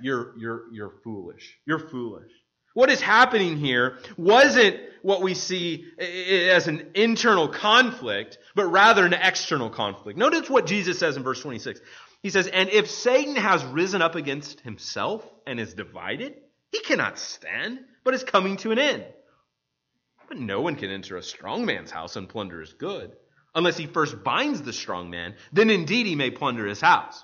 You're, 0.00 0.34
you're, 0.38 0.62
you're 0.72 0.94
foolish. 1.02 1.58
You're 1.66 1.78
foolish. 1.78 2.30
What 2.74 2.90
is 2.90 3.00
happening 3.00 3.58
here 3.58 3.98
wasn't 4.16 4.76
what 5.02 5.20
we 5.20 5.34
see 5.34 5.86
as 5.98 6.68
an 6.68 6.92
internal 6.94 7.48
conflict, 7.48 8.38
but 8.54 8.66
rather 8.66 9.04
an 9.04 9.12
external 9.12 9.68
conflict. 9.68 10.18
Notice 10.18 10.48
what 10.48 10.66
Jesus 10.66 10.98
says 10.98 11.16
in 11.16 11.22
verse 11.22 11.40
26. 11.40 11.80
He 12.22 12.30
says, 12.30 12.46
And 12.46 12.70
if 12.70 12.88
Satan 12.88 13.36
has 13.36 13.64
risen 13.64 14.00
up 14.00 14.14
against 14.14 14.60
himself 14.60 15.28
and 15.46 15.60
is 15.60 15.74
divided, 15.74 16.34
he 16.70 16.80
cannot 16.80 17.18
stand, 17.18 17.80
but 18.04 18.14
is 18.14 18.24
coming 18.24 18.56
to 18.58 18.70
an 18.70 18.78
end. 18.78 19.04
But 20.28 20.38
no 20.38 20.62
one 20.62 20.76
can 20.76 20.90
enter 20.90 21.18
a 21.18 21.22
strong 21.22 21.66
man's 21.66 21.90
house 21.90 22.16
and 22.16 22.28
plunder 22.28 22.60
his 22.60 22.72
good, 22.72 23.12
unless 23.54 23.76
he 23.76 23.86
first 23.86 24.24
binds 24.24 24.62
the 24.62 24.72
strong 24.72 25.10
man, 25.10 25.34
then 25.52 25.68
indeed 25.68 26.06
he 26.06 26.14
may 26.14 26.30
plunder 26.30 26.66
his 26.66 26.80
house. 26.80 27.22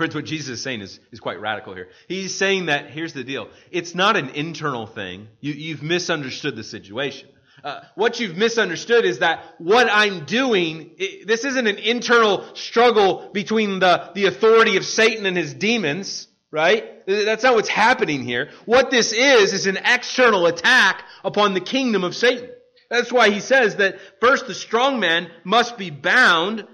Friends, 0.00 0.14
what 0.14 0.24
Jesus 0.24 0.48
is 0.48 0.62
saying 0.62 0.80
is, 0.80 0.98
is 1.12 1.20
quite 1.20 1.42
radical 1.42 1.74
here. 1.74 1.90
He's 2.08 2.34
saying 2.34 2.66
that, 2.66 2.88
here's 2.88 3.12
the 3.12 3.22
deal. 3.22 3.50
It's 3.70 3.94
not 3.94 4.16
an 4.16 4.30
internal 4.30 4.86
thing. 4.86 5.28
You, 5.42 5.52
you've 5.52 5.82
misunderstood 5.82 6.56
the 6.56 6.64
situation. 6.64 7.28
Uh, 7.62 7.82
what 7.96 8.18
you've 8.18 8.34
misunderstood 8.34 9.04
is 9.04 9.18
that 9.18 9.44
what 9.58 9.88
I'm 9.90 10.24
doing, 10.24 10.92
it, 10.96 11.26
this 11.26 11.44
isn't 11.44 11.66
an 11.66 11.76
internal 11.76 12.46
struggle 12.54 13.28
between 13.34 13.78
the, 13.78 14.10
the 14.14 14.24
authority 14.24 14.78
of 14.78 14.86
Satan 14.86 15.26
and 15.26 15.36
his 15.36 15.52
demons. 15.52 16.28
Right? 16.50 17.06
That's 17.06 17.42
not 17.42 17.54
what's 17.54 17.68
happening 17.68 18.24
here. 18.24 18.48
What 18.64 18.90
this 18.90 19.12
is, 19.12 19.52
is 19.52 19.66
an 19.66 19.76
external 19.84 20.46
attack 20.46 21.04
upon 21.22 21.52
the 21.52 21.60
kingdom 21.60 22.04
of 22.04 22.16
Satan. 22.16 22.48
That's 22.88 23.12
why 23.12 23.28
he 23.28 23.40
says 23.40 23.76
that 23.76 23.98
first 24.18 24.46
the 24.46 24.54
strong 24.54 24.98
man 24.98 25.30
must 25.44 25.76
be 25.76 25.90
bound, 25.90 26.66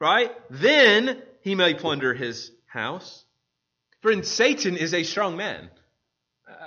right? 0.00 0.32
Then 0.50 1.22
he 1.42 1.54
may 1.54 1.74
plunder 1.74 2.14
his 2.14 2.50
house. 2.74 3.24
Friend, 4.02 4.26
Satan 4.26 4.76
is 4.76 4.92
a 4.92 5.04
strong 5.04 5.38
man. 5.38 5.70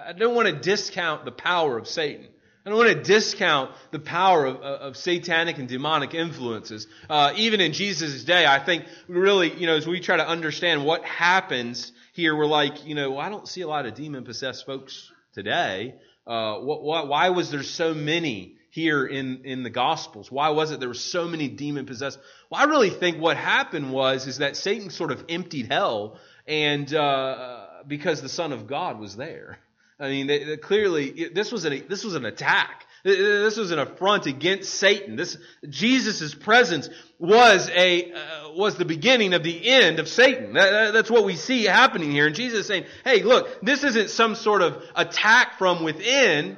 I 0.06 0.14
don't 0.14 0.34
want 0.34 0.48
to 0.48 0.56
discount 0.56 1.26
the 1.26 1.32
power 1.32 1.78
of 1.78 1.88
Satan. 1.88 2.28
I 2.66 2.70
don't 2.70 2.80
want 2.80 2.98
to 2.98 3.04
discount 3.04 3.72
the 3.92 4.00
power 4.00 4.46
of, 4.46 4.58
of 4.58 4.98
satanic 4.98 5.58
and 5.58 5.70
demonic 5.70 6.14
influences. 6.14 6.88
Uh, 7.10 7.34
even 7.36 7.62
in 7.62 7.74
Jesus' 7.74 8.24
day, 8.24 8.46
I 8.46 8.60
think 8.60 8.86
really, 9.08 9.54
you 9.54 9.68
know, 9.68 9.76
as 9.76 9.86
we 9.86 10.00
try 10.00 10.18
to 10.18 10.28
understand 10.28 10.84
what 10.84 11.06
happens 11.06 11.92
here, 12.14 12.36
we're 12.36 12.48
like, 12.48 12.86
you 12.86 12.96
know, 12.96 13.18
I 13.18 13.30
don't 13.30 13.48
see 13.48 13.62
a 13.62 13.68
lot 13.68 13.86
of 13.86 13.94
demon 13.94 14.26
possessed 14.26 14.66
folks 14.66 15.12
today. 15.34 15.96
Uh, 16.26 16.56
what, 16.56 16.84
what, 16.84 17.08
why 17.08 17.30
was 17.30 17.52
there 17.52 17.64
so 17.64 17.94
many 17.94 18.57
here 18.78 19.08
in, 19.08 19.42
in 19.44 19.64
the 19.64 19.72
Gospels? 19.72 20.32
Why 20.32 20.50
was 20.50 20.70
it 20.70 20.80
there 20.80 20.88
were 20.88 20.94
so 20.94 21.28
many 21.28 21.48
demon 21.48 21.88
possessed? 21.88 22.20
Well, 22.52 22.62
I 22.62 22.66
really 22.66 22.92
think 22.92 23.20
what 23.20 23.36
happened 23.36 23.92
was 23.92 24.28
is 24.28 24.38
that 24.38 24.56
Satan 24.56 24.92
sort 24.92 25.12
of 25.12 25.26
emptied 25.30 25.66
hell, 25.66 26.20
and 26.48 26.94
uh, 26.94 27.66
because 27.88 28.22
the 28.22 28.30
Son 28.30 28.54
of 28.54 28.68
God 28.68 29.00
was 29.00 29.16
there. 29.16 29.58
I 30.00 30.10
mean, 30.10 30.28
they, 30.28 30.44
they 30.44 30.58
clearly 30.58 31.30
this 31.34 31.52
was 31.52 31.66
an 31.66 31.86
this 31.90 32.04
was 32.04 32.14
an 32.14 32.26
attack. 32.26 32.86
This 33.04 33.58
was 33.58 33.72
an 33.72 33.80
affront 33.80 34.28
against 34.28 34.76
Satan. 34.76 35.16
This 35.16 35.38
Jesus' 35.68 36.36
presence 36.36 36.88
was 37.18 37.70
a 37.70 38.12
uh, 38.12 38.52
was 38.54 38.78
the 38.78 38.86
beginning 38.86 39.34
of 39.34 39.42
the 39.42 39.68
end 39.68 39.98
of 39.98 40.08
Satan. 40.08 40.54
That, 40.54 40.94
that's 40.94 41.10
what 41.10 41.26
we 41.26 41.36
see 41.36 41.64
happening 41.64 42.12
here. 42.12 42.28
And 42.28 42.36
Jesus 42.36 42.60
is 42.60 42.68
saying, 42.68 42.86
"Hey, 43.04 43.24
look, 43.24 43.62
this 43.62 43.84
isn't 43.84 44.12
some 44.12 44.36
sort 44.36 44.62
of 44.62 44.84
attack 44.96 45.58
from 45.58 45.84
within, 45.84 46.58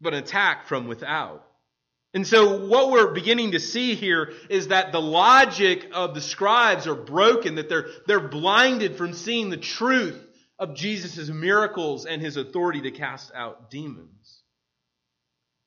but 0.00 0.14
an 0.14 0.22
attack 0.22 0.66
from 0.66 0.86
without." 0.86 1.46
And 2.14 2.24
so 2.24 2.66
what 2.66 2.92
we're 2.92 3.12
beginning 3.12 3.52
to 3.52 3.60
see 3.60 3.96
here 3.96 4.32
is 4.48 4.68
that 4.68 4.92
the 4.92 5.00
logic 5.00 5.88
of 5.92 6.14
the 6.14 6.20
scribes 6.20 6.86
are 6.86 6.94
broken, 6.94 7.56
that 7.56 7.68
they're, 7.68 7.88
they're 8.06 8.20
blinded 8.20 8.96
from 8.96 9.14
seeing 9.14 9.50
the 9.50 9.56
truth 9.56 10.24
of 10.56 10.76
Jesus' 10.76 11.28
miracles 11.28 12.06
and 12.06 12.22
his 12.22 12.36
authority 12.36 12.82
to 12.82 12.92
cast 12.92 13.32
out 13.34 13.68
demons. 13.68 14.42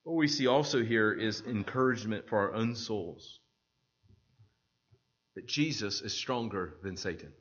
What 0.04 0.16
we 0.16 0.30
see 0.30 0.48
also 0.48 0.82
here 0.82 1.12
is 1.12 1.42
encouragement 1.42 2.30
for 2.30 2.38
our 2.38 2.54
own 2.54 2.76
souls 2.76 3.42
that 5.36 5.48
Jesus 5.48 6.02
is 6.02 6.14
stronger 6.14 6.78
than 6.82 6.96
Satan. 6.96 7.34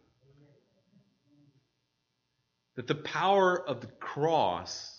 That 2.75 2.89
the 2.89 2.97
power 2.97 3.57
of 3.57 3.81
the 3.81 3.87
cross 3.87 4.96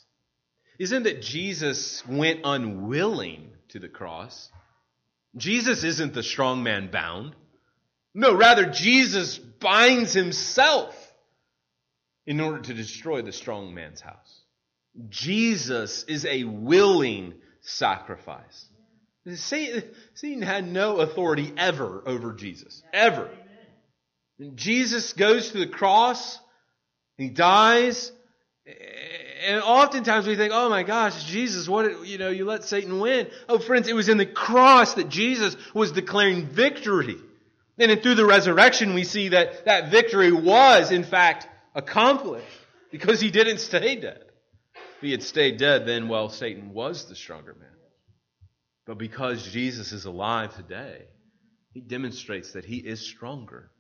isn't 0.80 1.04
that 1.04 1.22
Jesus 1.22 2.06
went 2.08 2.42
unwilling 2.44 3.50
to 3.70 3.80
the 3.80 3.90
cross. 3.90 4.52
Jesus 5.36 5.84
isn't 5.84 6.14
the 6.14 6.24
strong 6.24 6.64
man 6.64 6.90
bound. 6.92 7.36
No, 8.14 8.34
rather, 8.34 8.66
Jesus 8.66 9.38
binds 9.38 10.14
himself 10.14 10.96
in 12.26 12.40
order 12.40 12.62
to 12.62 12.74
destroy 12.74 13.22
the 13.22 13.32
strong 13.32 13.74
man's 13.74 14.02
house. 14.02 14.42
Jesus 15.10 16.04
is 16.06 16.26
a 16.26 16.44
willing 16.44 17.36
sacrifice. 17.62 18.66
Satan 19.36 20.42
had 20.42 20.68
no 20.68 20.98
authority 20.98 21.54
ever 21.58 22.02
over 22.06 22.34
Jesus. 22.34 22.82
Ever. 22.94 23.30
Jesus 24.56 25.14
goes 25.14 25.52
to 25.52 25.60
the 25.60 25.68
cross, 25.68 26.40
he 27.18 27.30
dies, 27.30 28.12
and 29.48 29.63
oftentimes 29.63 30.27
we 30.27 30.36
think, 30.36 30.51
oh 30.54 30.70
my 30.70 30.84
gosh, 30.84 31.24
Jesus, 31.24 31.70
what, 31.70 32.06
you 32.06 32.18
know, 32.18 32.30
you 32.30 32.44
let 32.44 32.66
Satan 32.66 33.00
win. 33.00 33.30
Oh, 33.48 33.60
friends, 33.60 33.88
it 33.88 33.96
was 33.96 34.10
in 34.10 34.18
the 34.18 34.25
cross 34.25 34.96
that 34.96 35.08
Jesus 35.08 35.56
was 35.74 35.94
declaring 35.94 36.48
victory. 36.48 37.16
And 37.80 38.01
through 38.04 38.16
the 38.16 38.25
resurrection, 38.25 38.93
we 38.93 39.06
see 39.06 39.30
that 39.30 39.63
that 39.63 39.89
victory 39.89 40.34
was, 40.34 40.91
in 40.91 41.06
fact, 41.06 41.48
accomplished 41.74 42.45
because 42.91 43.22
he 43.22 43.32
didn't 43.32 43.60
stay 43.60 43.95
dead. 43.95 44.26
If 44.76 45.02
he 45.02 45.12
had 45.12 45.24
stayed 45.24 45.58
dead, 45.58 45.86
then, 45.86 46.10
well, 46.10 46.28
Satan 46.28 46.74
was 46.74 47.06
the 47.06 47.15
stronger 47.15 47.56
man. 47.58 47.69
But 48.86 48.98
because 48.98 49.50
Jesus 49.50 49.93
is 49.93 50.04
alive 50.04 50.56
today, 50.58 51.06
he 51.74 51.80
demonstrates 51.80 52.52
that 52.52 52.65
he 52.65 52.78
is 52.78 53.00
stronger. 53.00 53.72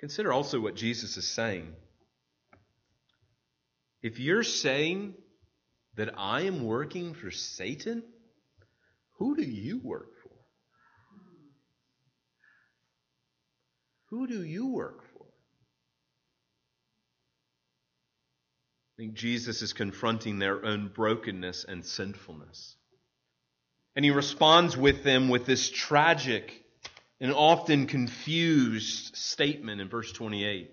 Consider 0.00 0.34
also 0.34 0.60
what 0.60 0.74
Jesus 0.74 1.16
is 1.16 1.26
saying. 1.26 1.72
If 4.04 4.20
you're 4.20 4.42
saying 4.42 5.14
that 5.96 6.10
I 6.18 6.42
am 6.42 6.62
working 6.62 7.14
for 7.14 7.30
Satan, 7.30 8.02
who 9.18 9.34
do 9.34 9.42
you 9.42 9.80
work 9.82 10.10
for? 10.22 10.28
Who 14.10 14.26
do 14.26 14.44
you 14.44 14.68
work 14.68 15.04
for? 15.14 15.24
I 18.92 18.94
think 18.98 19.14
Jesus 19.14 19.62
is 19.62 19.72
confronting 19.72 20.38
their 20.38 20.62
own 20.66 20.88
brokenness 20.94 21.64
and 21.66 21.82
sinfulness. 21.82 22.76
And 23.96 24.04
he 24.04 24.10
responds 24.10 24.76
with 24.76 25.02
them 25.02 25.30
with 25.30 25.46
this 25.46 25.70
tragic 25.70 26.62
and 27.22 27.32
often 27.32 27.86
confused 27.86 29.16
statement 29.16 29.80
in 29.80 29.88
verse 29.88 30.12
28. 30.12 30.70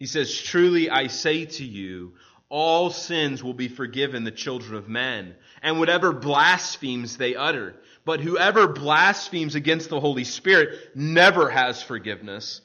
He 0.00 0.06
says, 0.06 0.36
Truly 0.36 0.90
I 0.90 1.06
say 1.06 1.44
to 1.44 1.64
you, 1.64 2.14
all 2.48 2.90
sins 2.90 3.42
will 3.42 3.54
be 3.54 3.68
forgiven 3.68 4.24
the 4.24 4.30
children 4.30 4.74
of 4.74 4.88
men, 4.88 5.34
and 5.62 5.78
whatever 5.78 6.12
blasphemies 6.12 7.16
they 7.16 7.34
utter. 7.34 7.74
But 8.04 8.20
whoever 8.20 8.68
blasphemes 8.68 9.56
against 9.56 9.88
the 9.90 10.00
Holy 10.00 10.24
Spirit 10.24 10.78
never 10.94 11.50
has 11.50 11.82
forgiveness, 11.82 12.60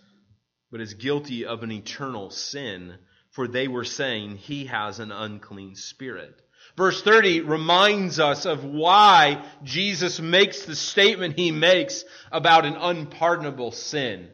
but 0.71 0.81
is 0.81 0.93
guilty 0.93 1.45
of 1.45 1.63
an 1.63 1.71
eternal 1.71 2.29
sin, 2.29 2.95
for 3.31 3.47
they 3.47 3.67
were 3.67 3.85
saying 3.85 4.37
he 4.37 4.65
has 4.65 4.99
an 4.99 5.11
unclean 5.11 5.75
spirit. 5.75 6.39
Verse 6.77 7.01
30 7.01 7.41
reminds 7.41 8.19
us 8.19 8.45
of 8.45 8.63
why 8.63 9.43
Jesus 9.63 10.19
makes 10.19 10.65
the 10.65 10.75
statement 10.75 11.37
he 11.37 11.51
makes 11.51 12.05
about 12.31 12.65
an 12.65 12.75
unpardonable 12.75 13.71
sin. 13.71 14.29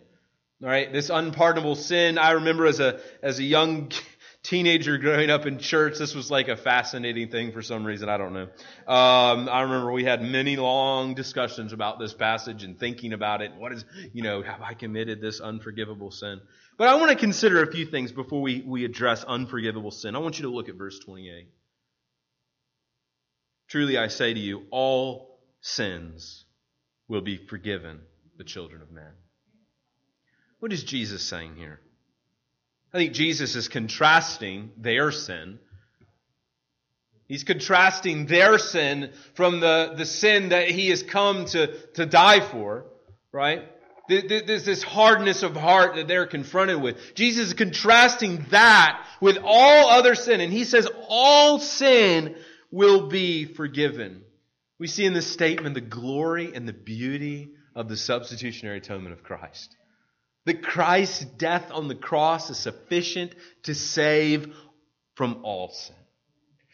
All 0.62 0.70
right, 0.70 0.92
this 0.92 1.10
unpardonable 1.10 1.76
sin, 1.76 2.18
I 2.18 2.32
remember 2.32 2.66
as 2.66 2.80
a, 2.80 3.00
as 3.22 3.40
a 3.40 3.44
young 3.44 3.92
teenager 4.48 4.98
growing 4.98 5.30
up 5.30 5.46
in 5.46 5.60
church, 5.60 5.98
this 5.98 6.16
was 6.16 6.32
like 6.32 6.48
a 6.48 6.56
fascinating 6.56 7.30
thing 7.30 7.52
for 7.52 7.62
some 7.62 7.86
reason. 7.86 8.08
I 8.08 8.18
don't 8.18 8.34
know. 8.34 8.48
Um, 8.88 9.50
I 9.50 9.62
remember 9.62 9.92
we 9.92 10.06
had 10.06 10.22
many 10.22 10.56
long 10.56 11.16
discussions 11.16 11.74
about 11.74 12.00
this 12.00 12.14
passage 12.14 12.64
and 12.64 12.80
thinking 12.80 13.12
about 13.12 13.42
it. 13.42 13.52
What 13.58 13.74
is, 13.74 13.84
you 14.14 14.24
know, 14.24 14.42
have 14.42 14.62
I 14.62 14.74
committed 14.74 15.20
this 15.20 15.42
unforgivable 15.42 16.12
sin? 16.12 16.40
But 16.78 16.88
I 16.88 16.96
want 16.96 17.10
to 17.10 17.18
consider 17.18 17.62
a 17.62 17.70
few 17.70 17.86
things 17.86 18.14
before 18.14 18.42
we, 18.42 18.62
we 18.66 18.86
address 18.86 19.26
unforgivable 19.26 19.92
sin. 19.92 20.16
I 20.16 20.20
want 20.20 20.40
you 20.40 20.44
to 20.44 20.54
look 20.54 20.70
at 20.70 20.76
verse 20.76 20.98
28. 21.00 21.50
Truly 23.68 23.98
I 23.98 24.08
say 24.08 24.34
to 24.34 24.40
you, 24.40 24.64
all 24.72 25.42
sins 25.60 26.46
will 27.10 27.22
be 27.22 27.36
forgiven 27.36 28.00
the 28.38 28.46
children 28.46 28.82
of 28.82 28.92
men. 28.92 29.12
What 30.60 30.72
is 30.72 30.86
Jesus 30.86 31.22
saying 31.22 31.58
here? 31.58 31.82
I 32.94 32.98
think 32.98 33.14
Jesus 33.14 33.56
is 33.56 33.68
contrasting 33.68 34.72
their 34.78 35.12
sin. 35.12 35.60
He's 37.28 37.44
contrasting 37.44 38.26
their 38.26 38.58
sin 38.58 39.12
from 39.34 39.60
the, 39.60 39.94
the 39.98 40.06
sin 40.06 40.50
that 40.50 40.70
he 40.70 40.90
has 40.90 41.04
come 41.04 41.46
to, 41.48 41.78
to 41.96 42.06
die 42.06 42.40
for, 42.40 42.86
right? 43.34 43.64
There's 44.08 44.64
this 44.64 44.84
hardness 44.84 45.44
of 45.44 45.58
heart 45.58 45.96
that 45.96 46.08
they're 46.08 46.26
confronted 46.26 46.82
with. 46.82 47.14
Jesus 47.14 47.48
is 47.48 47.54
contrasting 47.54 48.46
that 48.52 49.06
with 49.20 49.38
all 49.44 49.90
other 49.90 50.16
sin. 50.16 50.40
And 50.40 50.54
he 50.54 50.64
says 50.64 50.88
all 51.10 51.60
sin 51.60 52.38
will 52.72 53.10
be 53.10 53.44
forgiven. 53.44 54.22
We 54.80 54.88
see 54.88 55.06
in 55.06 55.14
this 55.14 55.28
statement 55.28 55.76
the 55.76 55.82
glory 55.82 56.54
and 56.56 56.66
the 56.66 56.74
beauty 56.74 57.50
of 57.76 57.90
the 57.90 57.98
substitutionary 57.98 58.78
atonement 58.78 59.12
of 59.12 59.24
Christ 59.24 59.76
that 60.48 60.64
Christ's 60.64 61.26
death 61.26 61.72
on 61.72 61.90
the 61.90 61.96
cross 61.96 62.50
is 62.50 62.58
sufficient 62.58 63.36
to 63.64 63.76
save 63.76 64.56
from 65.16 65.42
all 65.44 65.70
sin. 65.70 65.96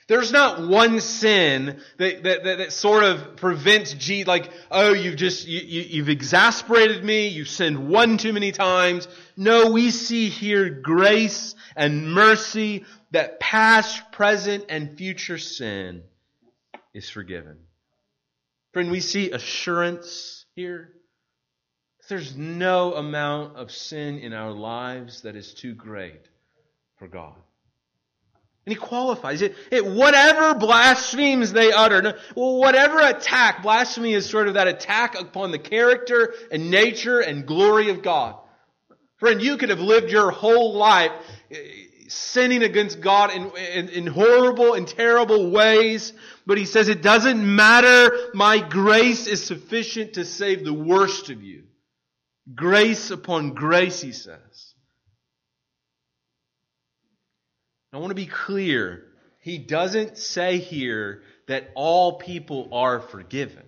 There's 0.08 0.32
not 0.32 0.68
one 0.68 1.00
sin 1.00 1.82
that, 1.98 2.24
that, 2.24 2.44
that, 2.44 2.58
that 2.60 2.72
sort 2.72 3.04
of 3.04 3.38
prevents 3.38 3.96
like, 4.28 4.52
oh, 4.70 4.94
you've 4.94 5.16
just, 5.16 5.48
you, 5.48 5.60
you, 5.60 5.82
you've 5.82 6.10
exasperated 6.10 7.04
me, 7.04 7.30
you've 7.30 7.48
sinned 7.48 7.90
one 7.90 8.20
too 8.20 8.32
many 8.32 8.52
times. 8.52 9.08
No, 9.36 9.72
we 9.72 9.90
see 9.90 10.30
here 10.30 10.70
grace 10.70 11.56
and 11.76 12.14
mercy 12.14 12.86
that 13.10 13.40
past, 13.40 14.12
present, 14.12 14.66
and 14.70 14.96
future 14.96 15.40
sin 15.40 16.04
is 16.94 17.10
forgiven. 17.10 17.58
Friend, 18.74 18.92
we 18.92 19.00
see 19.00 19.32
assurance 19.32 20.46
here 20.54 20.94
There's 22.10 22.36
no 22.36 22.94
amount 22.96 23.56
of 23.56 23.72
sin 23.72 24.20
in 24.20 24.34
our 24.34 24.52
lives 24.52 25.22
that 25.22 25.36
is 25.36 25.54
too 25.54 25.74
great 25.74 26.28
for 26.98 27.08
God. 27.08 27.36
And 28.66 28.74
he 28.74 28.80
qualifies 28.80 29.42
it. 29.42 29.56
it 29.72 29.86
whatever 29.86 30.56
blasphemes 30.56 31.52
they 31.52 31.72
utter, 31.72 32.18
whatever 32.34 33.00
attack, 33.00 33.62
blasphemy 33.62 34.14
is 34.14 34.30
sort 34.30 34.48
of 34.48 34.54
that 34.54 34.68
attack 34.68 35.20
upon 35.20 35.52
the 35.52 35.60
character 35.60 36.34
and 36.52 36.72
nature 36.72 37.20
and 37.20 37.46
glory 37.46 37.90
of 37.90 38.02
God. 38.02 38.36
Friend, 39.18 39.42
you 39.42 39.58
could 39.58 39.70
have 39.70 39.80
lived 39.80 40.12
your 40.12 40.32
whole 40.32 40.74
life 40.76 41.12
eh, 41.52 41.58
sinning 42.08 42.64
against 42.64 43.02
God 43.02 43.32
in, 43.32 43.52
in, 43.58 43.90
in 43.90 44.08
horrible 44.08 44.74
and 44.74 44.88
terrible 44.88 45.52
ways, 45.52 46.14
but 46.46 46.58
he 46.58 46.66
says 46.66 46.88
it 46.88 47.02
doesn't 47.02 47.56
matter. 47.56 48.16
My 48.34 48.60
grace 48.60 49.28
is 49.28 49.44
sufficient 49.44 50.14
to 50.14 50.26
save 50.26 50.64
the 50.64 50.74
worst 50.74 51.30
of 51.30 51.44
you. 51.44 51.64
Grace 52.54 53.10
upon 53.10 53.54
grace, 53.54 54.02
he 54.02 54.12
says. 54.12 54.74
I 57.94 57.98
want 57.98 58.10
to 58.10 58.16
be 58.16 58.26
clear. 58.26 59.06
He 59.40 59.58
doesn't 59.58 60.18
say 60.18 60.58
here 60.58 61.22
that 61.48 61.70
all 61.76 62.18
people 62.18 62.70
are 62.72 63.00
forgiven. 63.00 63.64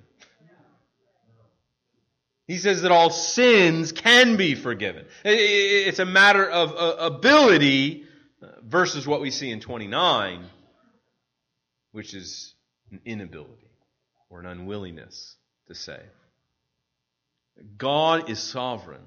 He 2.47 2.57
says 2.57 2.83
that 2.83 2.91
all 2.91 3.09
sins 3.09 3.91
can 3.91 4.37
be 4.37 4.55
forgiven. 4.55 5.05
It's 5.23 5.99
a 5.99 6.05
matter 6.05 6.47
of 6.47 6.71
uh, 6.71 7.03
ability 7.03 8.05
versus 8.63 9.07
what 9.07 9.21
we 9.21 9.31
see 9.31 9.49
in 9.49 9.59
29, 9.59 10.45
which 11.91 12.13
is 12.13 12.53
an 12.91 13.01
inability 13.05 13.71
or 14.29 14.39
an 14.39 14.45
unwillingness 14.45 15.35
to 15.67 15.75
save. 15.75 15.99
God 17.77 18.29
is 18.29 18.39
sovereign 18.39 19.03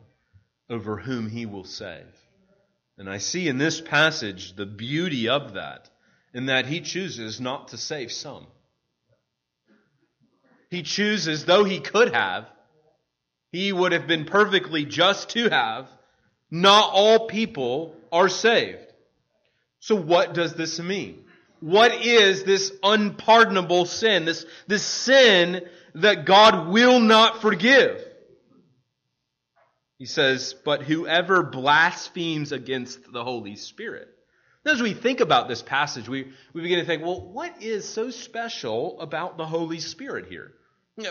over 0.70 0.96
whom 0.96 1.28
he 1.28 1.46
will 1.46 1.64
save. 1.64 2.06
And 2.96 3.08
I 3.08 3.18
see 3.18 3.48
in 3.48 3.58
this 3.58 3.80
passage 3.80 4.56
the 4.56 4.66
beauty 4.66 5.28
of 5.28 5.54
that, 5.54 5.88
in 6.34 6.46
that 6.46 6.66
he 6.66 6.80
chooses 6.80 7.40
not 7.40 7.68
to 7.68 7.76
save 7.76 8.12
some. 8.12 8.46
He 10.70 10.82
chooses, 10.82 11.44
though 11.44 11.64
he 11.64 11.80
could 11.80 12.12
have, 12.12 12.46
he 13.52 13.72
would 13.72 13.92
have 13.92 14.06
been 14.06 14.24
perfectly 14.24 14.84
just 14.84 15.30
to 15.30 15.48
have, 15.48 15.88
not 16.50 16.90
all 16.92 17.26
people 17.26 17.94
are 18.12 18.28
saved. 18.28 18.84
So 19.80 19.94
what 19.94 20.34
does 20.34 20.54
this 20.54 20.78
mean? 20.80 21.24
What 21.60 21.92
is 22.04 22.44
this 22.44 22.72
unpardonable 22.82 23.86
sin? 23.86 24.24
This, 24.24 24.44
this 24.66 24.84
sin 24.84 25.66
that 25.94 26.24
God 26.24 26.68
will 26.68 27.00
not 27.00 27.40
forgive? 27.40 28.04
He 29.98 30.06
says, 30.06 30.54
but 30.64 30.82
whoever 30.82 31.42
blasphemes 31.42 32.52
against 32.52 33.12
the 33.12 33.24
Holy 33.24 33.56
Spirit. 33.56 34.08
Now, 34.64 34.72
As 34.72 34.82
we 34.82 34.94
think 34.94 35.20
about 35.20 35.48
this 35.48 35.60
passage, 35.60 36.08
we, 36.08 36.30
we 36.52 36.62
begin 36.62 36.78
to 36.78 36.84
think, 36.84 37.02
well, 37.02 37.20
what 37.20 37.62
is 37.62 37.88
so 37.88 38.10
special 38.10 39.00
about 39.00 39.38
the 39.38 39.46
Holy 39.46 39.80
Spirit 39.80 40.26
here? 40.28 40.52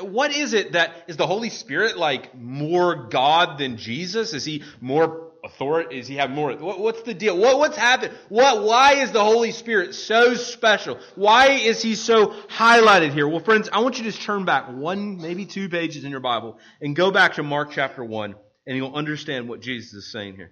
What 0.01 0.31
is 0.31 0.53
it 0.53 0.73
that 0.73 0.91
is 1.07 1.17
the 1.17 1.27
Holy 1.27 1.49
Spirit 1.49 1.97
like 1.97 2.35
more 2.35 3.07
God 3.07 3.57
than 3.57 3.77
Jesus? 3.77 4.33
Is 4.33 4.43
he 4.43 4.63
more 4.81 5.31
authority? 5.43 5.97
Is 5.97 6.07
he 6.07 6.15
have 6.15 6.29
more? 6.29 6.53
What, 6.55 6.79
what's 6.79 7.03
the 7.03 7.13
deal? 7.13 7.37
What, 7.37 7.57
what's 7.57 7.77
happened? 7.77 8.13
What? 8.27 8.63
Why 8.63 8.95
is 8.95 9.11
the 9.11 9.23
Holy 9.23 9.51
Spirit 9.51 9.95
so 9.95 10.33
special? 10.33 10.99
Why 11.15 11.51
is 11.51 11.81
he 11.81 11.95
so 11.95 12.27
highlighted 12.27 13.13
here? 13.13 13.27
Well, 13.29 13.39
friends, 13.39 13.69
I 13.71 13.79
want 13.79 13.97
you 13.97 14.03
to 14.03 14.11
just 14.11 14.23
turn 14.23 14.43
back 14.43 14.69
one, 14.69 15.21
maybe 15.21 15.45
two 15.45 15.69
pages 15.69 16.03
in 16.03 16.11
your 16.11 16.19
Bible 16.19 16.57
and 16.81 16.93
go 16.93 17.11
back 17.11 17.35
to 17.35 17.43
Mark 17.43 17.71
chapter 17.71 18.03
one 18.03 18.35
and 18.67 18.75
you'll 18.75 18.93
understand 18.93 19.47
what 19.47 19.61
Jesus 19.61 19.93
is 19.93 20.11
saying 20.11 20.35
here. 20.35 20.51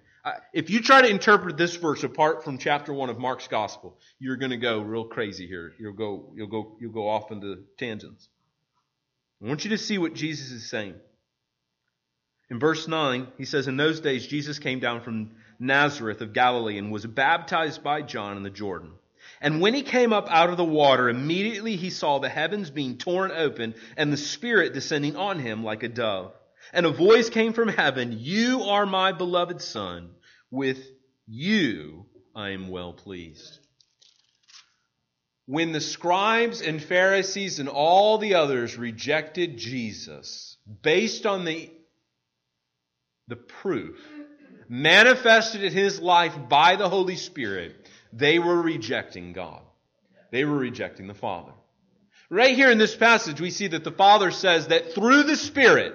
If 0.52 0.70
you 0.70 0.80
try 0.80 1.02
to 1.02 1.08
interpret 1.08 1.56
this 1.56 1.76
verse 1.76 2.02
apart 2.02 2.42
from 2.42 2.58
chapter 2.58 2.92
one 2.92 3.10
of 3.10 3.18
Mark's 3.18 3.46
gospel, 3.46 3.96
you're 4.18 4.38
going 4.38 4.50
to 4.50 4.56
go 4.56 4.80
real 4.80 5.04
crazy 5.04 5.46
here. 5.46 5.72
You'll 5.78 5.92
go, 5.92 6.32
you'll 6.34 6.48
go, 6.48 6.76
you'll 6.80 6.92
go 6.92 7.08
off 7.08 7.30
into 7.30 7.58
tangents. 7.78 8.28
I 9.40 9.46
want 9.46 9.64
you 9.64 9.70
to 9.70 9.78
see 9.78 9.98
what 9.98 10.14
Jesus 10.14 10.50
is 10.50 10.68
saying. 10.68 10.94
In 12.50 12.58
verse 12.58 12.88
9, 12.88 13.28
he 13.38 13.44
says, 13.44 13.68
In 13.68 13.76
those 13.76 14.00
days, 14.00 14.26
Jesus 14.26 14.58
came 14.58 14.80
down 14.80 15.02
from 15.02 15.32
Nazareth 15.60 16.22
of 16.22 16.32
Galilee 16.32 16.78
and 16.78 16.90
was 16.90 17.06
baptized 17.06 17.84
by 17.84 18.02
John 18.02 18.36
in 18.36 18.42
the 18.42 18.50
Jordan. 18.50 18.92
And 19.40 19.60
when 19.60 19.74
he 19.74 19.82
came 19.82 20.12
up 20.12 20.28
out 20.30 20.50
of 20.50 20.56
the 20.56 20.64
water, 20.64 21.08
immediately 21.08 21.76
he 21.76 21.90
saw 21.90 22.18
the 22.18 22.28
heavens 22.28 22.70
being 22.70 22.96
torn 22.96 23.30
open 23.30 23.74
and 23.96 24.12
the 24.12 24.16
Spirit 24.16 24.72
descending 24.72 25.16
on 25.16 25.38
him 25.38 25.62
like 25.62 25.82
a 25.82 25.88
dove. 25.88 26.32
And 26.72 26.86
a 26.86 26.90
voice 26.90 27.30
came 27.30 27.52
from 27.52 27.68
heaven, 27.68 28.16
You 28.18 28.62
are 28.62 28.86
my 28.86 29.12
beloved 29.12 29.60
Son. 29.60 30.10
With 30.50 30.78
you 31.26 32.06
I 32.34 32.50
am 32.50 32.68
well 32.68 32.92
pleased. 32.92 33.58
When 35.46 35.72
the 35.72 35.80
scribes 35.80 36.60
and 36.60 36.82
Pharisees 36.82 37.60
and 37.60 37.68
all 37.68 38.18
the 38.18 38.34
others 38.34 38.76
rejected 38.76 39.58
Jesus 39.58 40.56
based 40.82 41.24
on 41.24 41.44
the, 41.44 41.70
the 43.28 43.36
proof 43.36 43.96
manifested 44.68 45.62
in 45.62 45.72
his 45.72 46.00
life 46.00 46.36
by 46.48 46.76
the 46.76 46.88
Holy 46.88 47.16
Spirit, 47.16 47.88
they 48.12 48.38
were 48.38 48.60
rejecting 48.60 49.32
God. 49.32 49.62
They 50.32 50.44
were 50.44 50.58
rejecting 50.58 51.06
the 51.06 51.14
Father. 51.14 51.52
Right 52.28 52.56
here 52.56 52.70
in 52.72 52.78
this 52.78 52.96
passage, 52.96 53.40
we 53.40 53.50
see 53.50 53.68
that 53.68 53.84
the 53.84 53.92
Father 53.92 54.32
says 54.32 54.68
that 54.68 54.94
through 54.94 55.22
the 55.24 55.36
Spirit, 55.36 55.94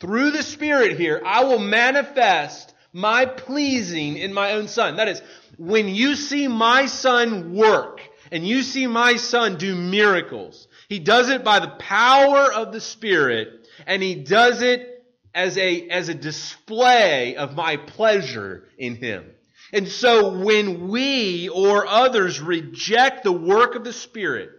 through 0.00 0.32
the 0.32 0.42
Spirit 0.42 0.98
here, 0.98 1.22
I 1.24 1.44
will 1.44 1.58
manifest 1.58 2.74
my 2.92 3.26
pleasing 3.26 4.16
in 4.16 4.32
my 4.32 4.52
own 4.52 4.68
Son. 4.68 4.96
That 4.96 5.08
is, 5.08 5.22
when 5.58 5.88
you 5.88 6.16
see 6.16 6.48
my 6.48 6.86
Son 6.86 7.54
work, 7.54 8.00
and 8.32 8.46
you 8.46 8.62
see 8.62 8.86
my 8.86 9.16
Son 9.16 9.56
do 9.56 9.74
miracles, 9.74 10.68
He 10.88 10.98
does 10.98 11.28
it 11.28 11.44
by 11.44 11.60
the 11.60 11.68
power 11.78 12.52
of 12.52 12.72
the 12.72 12.80
Spirit, 12.80 13.68
and 13.86 14.02
He 14.02 14.14
does 14.14 14.62
it 14.62 15.04
as 15.34 15.58
a, 15.58 15.88
as 15.88 16.08
a 16.08 16.14
display 16.14 17.36
of 17.36 17.54
my 17.54 17.76
pleasure 17.76 18.64
in 18.78 18.96
Him. 18.96 19.30
And 19.72 19.88
so 19.88 20.38
when 20.38 20.88
we 20.88 21.48
or 21.48 21.86
others 21.86 22.40
reject 22.40 23.24
the 23.24 23.32
work 23.32 23.74
of 23.74 23.84
the 23.84 23.92
Spirit, 23.92 24.50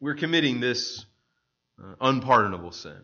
we're 0.00 0.14
committing 0.14 0.60
this 0.60 1.04
uh, 1.82 1.94
unpardonable 2.00 2.72
sin. 2.72 2.96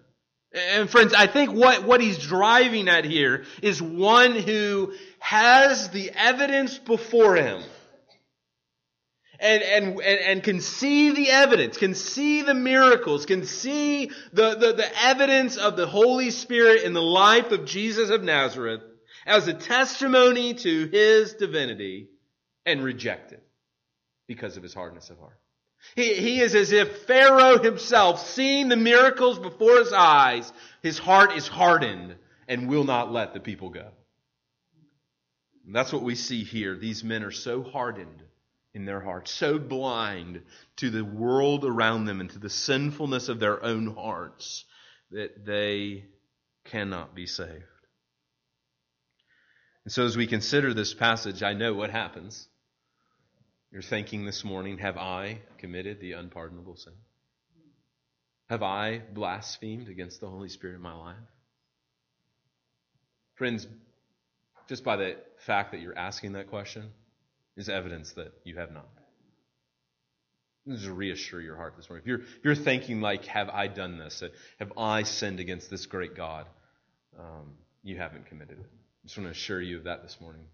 And 0.55 0.89
friends, 0.89 1.13
I 1.13 1.27
think 1.27 1.51
what, 1.51 1.83
what 1.83 2.01
he's 2.01 2.19
driving 2.19 2.89
at 2.89 3.05
here 3.05 3.45
is 3.61 3.83
one 3.83 4.33
who 4.37 4.93
has 5.19 5.89
the 5.91 6.13
evidence 6.15 6.79
before 6.79 7.35
him. 7.35 7.63
And, 9.41 9.63
and, 9.63 10.01
and, 10.01 10.43
can 10.45 10.61
see 10.61 11.11
the 11.11 11.31
evidence, 11.31 11.77
can 11.77 11.95
see 11.95 12.43
the 12.43 12.55
miracles, 12.55 13.27
can 13.27 13.45
see 13.45 14.07
the, 14.33 14.55
the, 14.55 14.73
the 14.75 15.05
evidence 15.05 15.57
of 15.57 15.77
the 15.77 15.89
Holy 15.89 16.31
Spirit 16.31 16.85
in 16.85 16.93
the 16.93 17.03
life 17.03 17.51
of 17.51 17.65
Jesus 17.65 18.11
of 18.11 18.23
Nazareth 18.23 18.81
as 19.27 19.49
a 19.49 19.53
testimony 19.53 20.55
to 20.55 20.87
his 20.87 21.35
divinity 21.35 22.09
and 22.65 22.83
reject 22.83 23.33
it 23.33 23.43
because 24.29 24.57
of 24.57 24.63
his 24.63 24.73
hardness 24.73 25.11
of 25.11 25.19
heart. 25.19 25.39
He, 25.97 26.15
he 26.15 26.41
is 26.41 26.55
as 26.55 26.73
if 26.73 27.07
Pharaoh 27.07 27.63
himself, 27.63 28.27
seeing 28.27 28.69
the 28.69 28.77
miracles 28.77 29.39
before 29.39 29.79
his 29.79 29.93
eyes, 29.93 30.53
his 30.83 30.99
heart 30.99 31.33
is 31.33 31.47
hardened 31.47 32.17
and 32.49 32.69
will 32.69 32.85
not 32.85 33.13
let 33.13 33.33
the 33.33 33.41
people 33.41 33.71
go. 33.71 33.91
And 35.67 35.75
that's 35.75 35.93
what 35.93 36.03
we 36.03 36.15
see 36.15 36.45
here. 36.45 36.77
These 36.77 37.05
men 37.05 37.23
are 37.23 37.31
so 37.31 37.63
hardened 37.63 38.23
in 38.75 38.85
their 38.85 39.01
hearts, 39.01 39.31
so 39.31 39.59
blind 39.59 40.43
to 40.77 40.91
the 40.91 41.05
world 41.05 41.65
around 41.65 42.05
them 42.05 42.21
and 42.21 42.29
to 42.31 42.39
the 42.39 42.51
sinfulness 42.51 43.29
of 43.29 43.39
their 43.39 43.63
own 43.63 43.95
hearts 43.95 44.65
that 45.13 45.47
they 45.47 46.05
cannot 46.65 47.15
be 47.15 47.27
saved. 47.27 47.65
And 49.85 49.93
so, 49.93 50.05
as 50.05 50.17
we 50.17 50.27
consider 50.27 50.75
this 50.75 50.95
passage, 50.95 51.43
I 51.43 51.53
know 51.53 51.75
what 51.75 51.91
happens. 51.91 52.49
You're 53.75 53.83
thinking 53.83 54.25
this 54.25 54.45
morning, 54.45 54.79
have 54.79 54.97
I 54.97 55.41
committed 55.59 56.01
the 56.01 56.13
unpardonable 56.13 56.77
sin? 56.77 56.93
Have 58.49 58.63
I 58.63 58.99
blasphemed 59.13 59.89
against 59.89 60.21
the 60.21 60.29
Holy 60.29 60.49
Spirit 60.49 60.77
in 60.77 60.81
my 60.81 60.95
life? 60.95 61.17
Friends, 63.35 63.67
just 64.69 64.85
by 64.85 64.95
the 64.95 65.17
fact 65.45 65.73
that 65.73 65.81
you're 65.81 65.99
asking 65.99 66.35
that 66.35 66.51
question 66.51 66.85
is 67.57 67.69
evidence 67.69 68.13
that 68.13 68.33
you 68.45 68.59
have 68.59 68.71
not. 68.71 68.87
Is 70.69 70.89
reassure 70.89 71.41
your 71.41 71.57
heart 71.57 71.75
this 71.77 71.91
morning. 71.91 72.05
If 72.05 72.09
you're, 72.09 72.21
if 72.21 72.45
you're 72.45 72.55
thinking 72.55 73.01
like, 73.01 73.25
have 73.25 73.49
I 73.49 73.67
done 73.67 73.99
this? 73.99 74.23
Have 74.61 74.73
I 74.79 75.03
sinned 75.03 75.41
against 75.41 75.69
this 75.69 75.87
great 75.87 76.15
God? 76.15 76.47
Um, 77.19 77.55
you 77.83 77.97
haven't 77.97 78.27
committed 78.27 78.61
it. 78.61 78.67
I 78.71 79.07
just 79.09 79.19
want 79.19 79.27
to 79.27 79.33
assure 79.33 79.61
you 79.61 79.79
of 79.79 79.85
that 79.85 80.05
this 80.05 80.17
morning. 80.21 80.45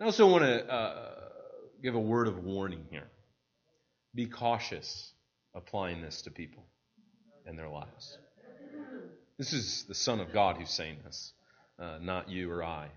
I 0.00 0.06
also 0.06 0.26
want 0.26 0.42
to 0.42 0.68
uh, 0.68 1.10
give 1.82 1.94
a 1.94 2.00
word 2.00 2.28
of 2.28 2.44
warning 2.44 2.84
here. 2.90 3.08
Be 4.14 4.26
cautious 4.26 5.12
applying 5.54 6.02
this 6.02 6.22
to 6.22 6.30
people 6.30 6.62
and 7.46 7.58
their 7.58 7.68
lives. 7.68 8.18
This 9.38 9.52
is 9.52 9.84
the 9.88 9.94
Son 9.94 10.20
of 10.20 10.32
God 10.32 10.56
who's 10.56 10.70
saying 10.70 10.98
this, 11.04 11.32
uh, 11.78 11.98
not 12.00 12.28
you 12.28 12.50
or 12.50 12.62
I. 12.62 12.88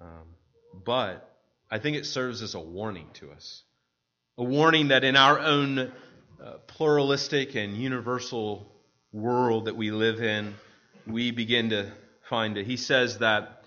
Um, 0.00 0.26
but 0.84 1.30
I 1.70 1.78
think 1.78 1.96
it 1.96 2.04
serves 2.04 2.42
as 2.42 2.54
a 2.54 2.60
warning 2.60 3.08
to 3.14 3.30
us. 3.30 3.62
A 4.36 4.44
warning 4.44 4.88
that 4.88 5.04
in 5.04 5.16
our 5.16 5.38
own 5.38 5.78
uh, 5.78 5.90
pluralistic 6.66 7.54
and 7.54 7.76
universal 7.76 8.70
world 9.12 9.66
that 9.66 9.76
we 9.76 9.90
live 9.90 10.20
in, 10.20 10.54
we 11.06 11.30
begin 11.30 11.70
to 11.70 11.90
find 12.28 12.58
it. 12.58 12.66
He 12.66 12.76
says 12.76 13.18
that 13.18 13.63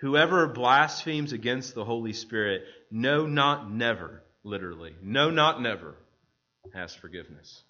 whoever 0.00 0.46
blasphemes 0.46 1.32
against 1.32 1.74
the 1.74 1.84
Holy 1.84 2.12
Spirit, 2.12 2.64
no, 2.90 3.26
not 3.26 3.70
never, 3.70 4.22
literally, 4.42 4.94
no, 5.02 5.30
not 5.30 5.60
never, 5.60 5.94
has 6.74 6.94
forgiveness. 6.94 7.62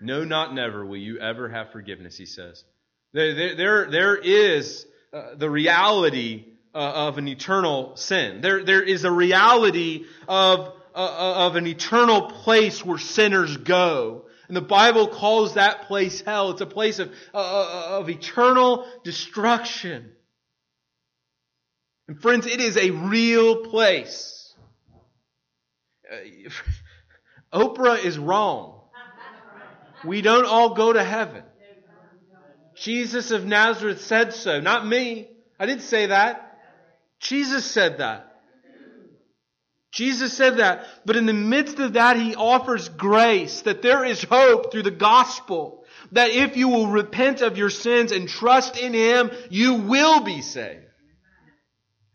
No, 0.00 0.24
not 0.24 0.54
never 0.54 0.84
will 0.84 0.96
you 0.96 1.18
ever 1.18 1.48
have 1.48 1.72
forgiveness, 1.72 2.16
he 2.16 2.26
says. 2.26 2.64
There, 3.12 3.54
there, 3.56 3.90
there, 3.90 4.16
is 4.16 4.86
uh, 5.12 5.34
the 5.36 5.50
reality 5.50 6.46
uh, 6.74 6.78
of 6.78 7.18
an 7.18 7.28
eternal 7.28 7.96
sin. 7.96 8.40
There, 8.40 8.64
there 8.64 8.82
is 8.82 9.04
a 9.04 9.10
reality 9.10 10.06
of, 10.28 10.72
uh, 10.94 10.98
uh, 10.98 11.46
of 11.46 11.56
an 11.56 11.66
eternal 11.66 12.22
place 12.22 12.84
where 12.84 12.98
sinners 12.98 13.56
go. 13.56 14.24
And 14.48 14.56
the 14.56 14.62
Bible 14.62 15.08
calls 15.08 15.54
that 15.54 15.82
place 15.82 16.22
hell. 16.22 16.50
It's 16.50 16.60
a 16.60 16.66
place 16.66 16.98
of, 16.98 17.10
uh, 17.34 17.38
uh, 17.38 17.98
of 17.98 18.08
eternal 18.08 18.86
destruction. 19.04 20.10
And 22.10 22.20
friends, 22.20 22.44
it 22.44 22.60
is 22.60 22.76
a 22.76 22.90
real 22.90 23.66
place. 23.66 24.52
Uh, 26.10 26.50
Oprah 27.56 28.04
is 28.04 28.18
wrong. 28.18 28.80
We 30.04 30.20
don't 30.20 30.44
all 30.44 30.74
go 30.74 30.92
to 30.92 31.04
heaven. 31.04 31.44
Jesus 32.74 33.30
of 33.30 33.46
Nazareth 33.46 34.00
said 34.00 34.34
so, 34.34 34.58
not 34.58 34.84
me. 34.84 35.28
I 35.56 35.66
didn't 35.66 35.84
say 35.84 36.06
that. 36.06 36.58
Jesus 37.20 37.64
said 37.64 37.98
that. 37.98 38.42
Jesus 39.92 40.32
said 40.32 40.56
that. 40.56 40.88
But 41.06 41.14
in 41.14 41.26
the 41.26 41.32
midst 41.32 41.78
of 41.78 41.92
that, 41.92 42.16
He 42.16 42.34
offers 42.34 42.88
grace, 42.88 43.60
that 43.62 43.82
there 43.82 44.04
is 44.04 44.20
hope 44.24 44.72
through 44.72 44.82
the 44.82 44.90
gospel. 44.90 45.84
That 46.10 46.30
if 46.30 46.56
you 46.56 46.66
will 46.70 46.88
repent 46.88 47.40
of 47.40 47.56
your 47.56 47.70
sins 47.70 48.10
and 48.10 48.28
trust 48.28 48.76
in 48.76 48.94
Him, 48.94 49.30
you 49.48 49.74
will 49.74 50.24
be 50.24 50.42
saved. 50.42 50.89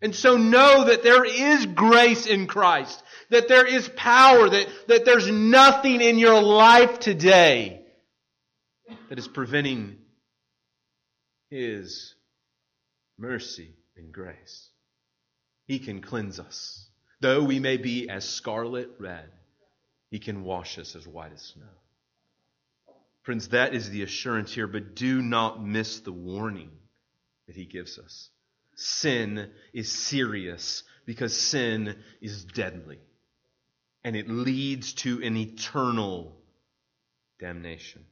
And 0.01 0.13
so 0.13 0.37
know 0.37 0.85
that 0.85 1.03
there 1.03 1.25
is 1.25 1.65
grace 1.65 2.25
in 2.27 2.47
Christ. 2.47 3.01
That 3.29 3.47
there 3.47 3.65
is 3.65 3.89
power. 3.89 4.49
That, 4.49 4.67
that 4.87 5.05
there's 5.05 5.29
nothing 5.29 6.01
in 6.01 6.19
your 6.19 6.41
life 6.41 6.99
today 6.99 7.81
that 9.09 9.17
is 9.17 9.27
preventing 9.27 9.97
His 11.49 12.13
mercy 13.17 13.73
and 13.97 14.11
grace. 14.11 14.69
He 15.67 15.79
can 15.79 16.01
cleanse 16.01 16.39
us. 16.39 16.87
Though 17.21 17.43
we 17.43 17.59
may 17.59 17.77
be 17.77 18.09
as 18.09 18.27
scarlet 18.27 18.89
red, 18.99 19.31
He 20.11 20.19
can 20.19 20.43
wash 20.43 20.77
us 20.77 20.95
as 20.95 21.07
white 21.07 21.33
as 21.33 21.41
snow. 21.41 21.63
Friends, 23.23 23.47
that 23.49 23.73
is 23.73 23.89
the 23.89 24.03
assurance 24.03 24.53
here, 24.53 24.67
but 24.67 24.95
do 24.95 25.21
not 25.21 25.63
miss 25.63 26.01
the 26.01 26.11
warning 26.11 26.69
that 27.47 27.55
He 27.55 27.65
gives 27.65 27.97
us. 27.97 28.29
Sin 28.75 29.49
is 29.73 29.91
serious 29.91 30.83
because 31.05 31.35
sin 31.35 31.95
is 32.21 32.43
deadly, 32.43 32.99
and 34.03 34.15
it 34.15 34.29
leads 34.29 34.93
to 34.93 35.21
an 35.23 35.37
eternal 35.37 36.35
damnation. 37.39 38.03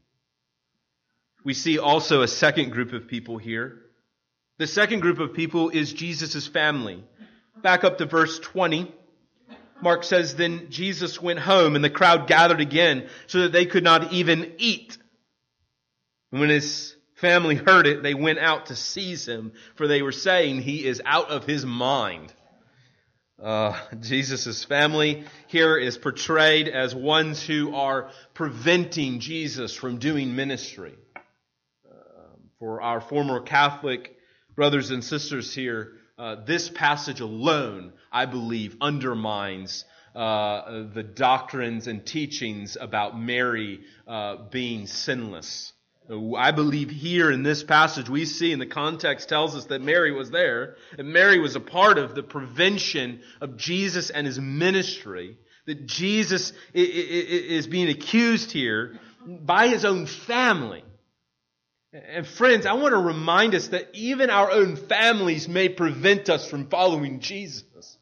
We 1.43 1.53
see 1.53 1.79
also 1.79 2.21
a 2.21 2.27
second 2.27 2.71
group 2.71 2.93
of 2.93 3.07
people 3.07 3.37
here. 3.37 3.81
The 4.57 4.67
second 4.67 5.01
group 5.01 5.19
of 5.19 5.33
people 5.33 5.69
is 5.69 5.91
Jesus' 5.91 6.47
family. 6.47 7.03
Back 7.61 7.83
up 7.83 7.97
to 7.97 8.05
verse 8.05 8.39
20. 8.39 8.93
Mark 9.81 10.05
says, 10.05 10.35
Then 10.35 10.67
Jesus 10.69 11.21
went 11.21 11.39
home, 11.39 11.75
and 11.75 11.83
the 11.83 11.89
crowd 11.89 12.27
gathered 12.27 12.61
again, 12.61 13.09
so 13.27 13.41
that 13.41 13.51
they 13.51 13.65
could 13.65 13.83
not 13.83 14.13
even 14.13 14.53
eat. 14.57 14.97
And 16.31 16.39
when 16.39 16.49
his 16.49 16.95
family 17.23 17.55
heard 17.55 17.87
it, 17.87 18.03
they 18.03 18.13
went 18.13 18.37
out 18.37 18.65
to 18.65 18.75
seize 18.75 19.25
him, 19.25 19.53
for 19.75 19.87
they 19.87 20.01
were 20.01 20.11
saying 20.11 20.61
he 20.61 20.85
is 20.85 21.01
out 21.05 21.29
of 21.29 21.45
his 21.45 21.65
mind. 21.65 22.33
Uh, 23.41 23.79
Jesus' 24.01 24.65
family 24.65 25.23
here 25.47 25.77
is 25.77 25.97
portrayed 25.97 26.67
as 26.67 26.93
ones 26.93 27.41
who 27.41 27.73
are 27.75 28.09
preventing 28.33 29.21
Jesus 29.21 29.73
from 29.73 29.99
doing 29.99 30.35
ministry. 30.35 30.93
Uh, 31.85 31.91
for 32.59 32.81
our 32.81 32.99
former 32.99 33.39
Catholic 33.39 34.15
brothers 34.55 34.91
and 34.91 35.03
sisters 35.03 35.55
here, 35.55 35.93
uh, 36.17 36.35
this 36.45 36.69
passage 36.69 37.21
alone, 37.21 37.93
I 38.11 38.25
believe, 38.25 38.75
undermines 38.81 39.85
uh, 40.13 40.83
the 40.93 41.03
doctrines 41.03 41.87
and 41.87 42.05
teachings 42.05 42.77
about 42.79 43.19
Mary 43.19 43.81
uh, 44.07 44.35
being 44.51 44.87
sinless. 44.87 45.72
I 46.09 46.51
believe 46.51 46.89
here 46.89 47.31
in 47.31 47.43
this 47.43 47.63
passage 47.63 48.09
we 48.09 48.25
see, 48.25 48.51
and 48.51 48.61
the 48.61 48.65
context 48.65 49.29
tells 49.29 49.55
us 49.55 49.65
that 49.65 49.81
Mary 49.81 50.11
was 50.11 50.31
there, 50.31 50.75
and 50.97 51.13
Mary 51.13 51.39
was 51.39 51.55
a 51.55 51.61
part 51.61 51.97
of 51.97 52.13
the 52.13 52.23
prevention 52.23 53.21
of 53.39 53.57
Jesus 53.57 54.09
and 54.09 54.27
his 54.27 54.39
ministry, 54.39 55.37
that 55.65 55.85
Jesus 55.85 56.51
is 56.73 57.67
being 57.67 57.89
accused 57.89 58.51
here 58.51 58.99
by 59.25 59.69
his 59.69 59.85
own 59.85 60.05
family 60.05 60.83
and 61.93 62.25
friends, 62.25 62.65
I 62.65 62.73
want 62.73 62.93
to 62.93 62.97
remind 62.97 63.53
us 63.53 63.67
that 63.67 63.89
even 63.93 64.31
our 64.31 64.51
own 64.51 64.75
families 64.75 65.47
may 65.47 65.69
prevent 65.69 66.27
us 66.27 66.49
from 66.49 66.67
following 66.67 67.19
Jesus. 67.19 67.92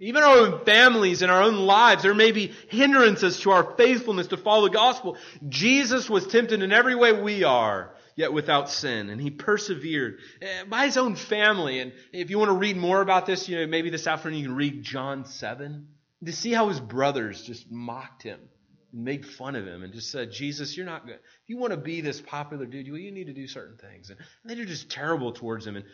Even 0.00 0.22
our 0.22 0.36
own 0.38 0.64
families 0.64 1.22
and 1.22 1.30
our 1.30 1.42
own 1.42 1.56
lives, 1.56 2.02
there 2.02 2.14
may 2.14 2.30
be 2.30 2.54
hindrances 2.68 3.40
to 3.40 3.50
our 3.50 3.74
faithfulness 3.76 4.28
to 4.28 4.36
follow 4.36 4.68
the 4.68 4.74
gospel. 4.74 5.16
Jesus 5.48 6.08
was 6.08 6.26
tempted 6.26 6.62
in 6.62 6.72
every 6.72 6.94
way 6.94 7.12
we 7.12 7.42
are, 7.42 7.94
yet 8.14 8.32
without 8.32 8.70
sin. 8.70 9.10
And 9.10 9.20
he 9.20 9.30
persevered 9.30 10.18
eh, 10.40 10.64
by 10.68 10.86
his 10.86 10.96
own 10.96 11.16
family. 11.16 11.80
And 11.80 11.92
if 12.12 12.30
you 12.30 12.38
want 12.38 12.50
to 12.50 12.56
read 12.56 12.76
more 12.76 13.00
about 13.00 13.26
this, 13.26 13.48
you 13.48 13.58
know, 13.58 13.66
maybe 13.66 13.90
this 13.90 14.06
afternoon 14.06 14.38
you 14.38 14.46
can 14.46 14.56
read 14.56 14.84
John 14.84 15.24
7 15.24 15.88
to 16.24 16.32
see 16.32 16.52
how 16.52 16.68
his 16.68 16.80
brothers 16.80 17.42
just 17.42 17.70
mocked 17.70 18.22
him 18.22 18.38
and 18.92 19.04
made 19.04 19.26
fun 19.26 19.56
of 19.56 19.66
him 19.66 19.82
and 19.82 19.92
just 19.92 20.12
said, 20.12 20.30
Jesus, 20.30 20.76
you're 20.76 20.86
not 20.86 21.06
good. 21.06 21.16
If 21.16 21.48
you 21.48 21.58
want 21.58 21.72
to 21.72 21.76
be 21.76 22.02
this 22.02 22.20
popular 22.20 22.66
dude, 22.66 22.86
you, 22.86 23.10
need 23.10 23.26
to 23.26 23.32
do 23.32 23.48
certain 23.48 23.76
things. 23.76 24.10
And, 24.10 24.18
and 24.44 24.58
they're 24.58 24.64
just 24.64 24.90
terrible 24.90 25.32
towards 25.32 25.66
him. 25.66 25.74
And, 25.74 25.84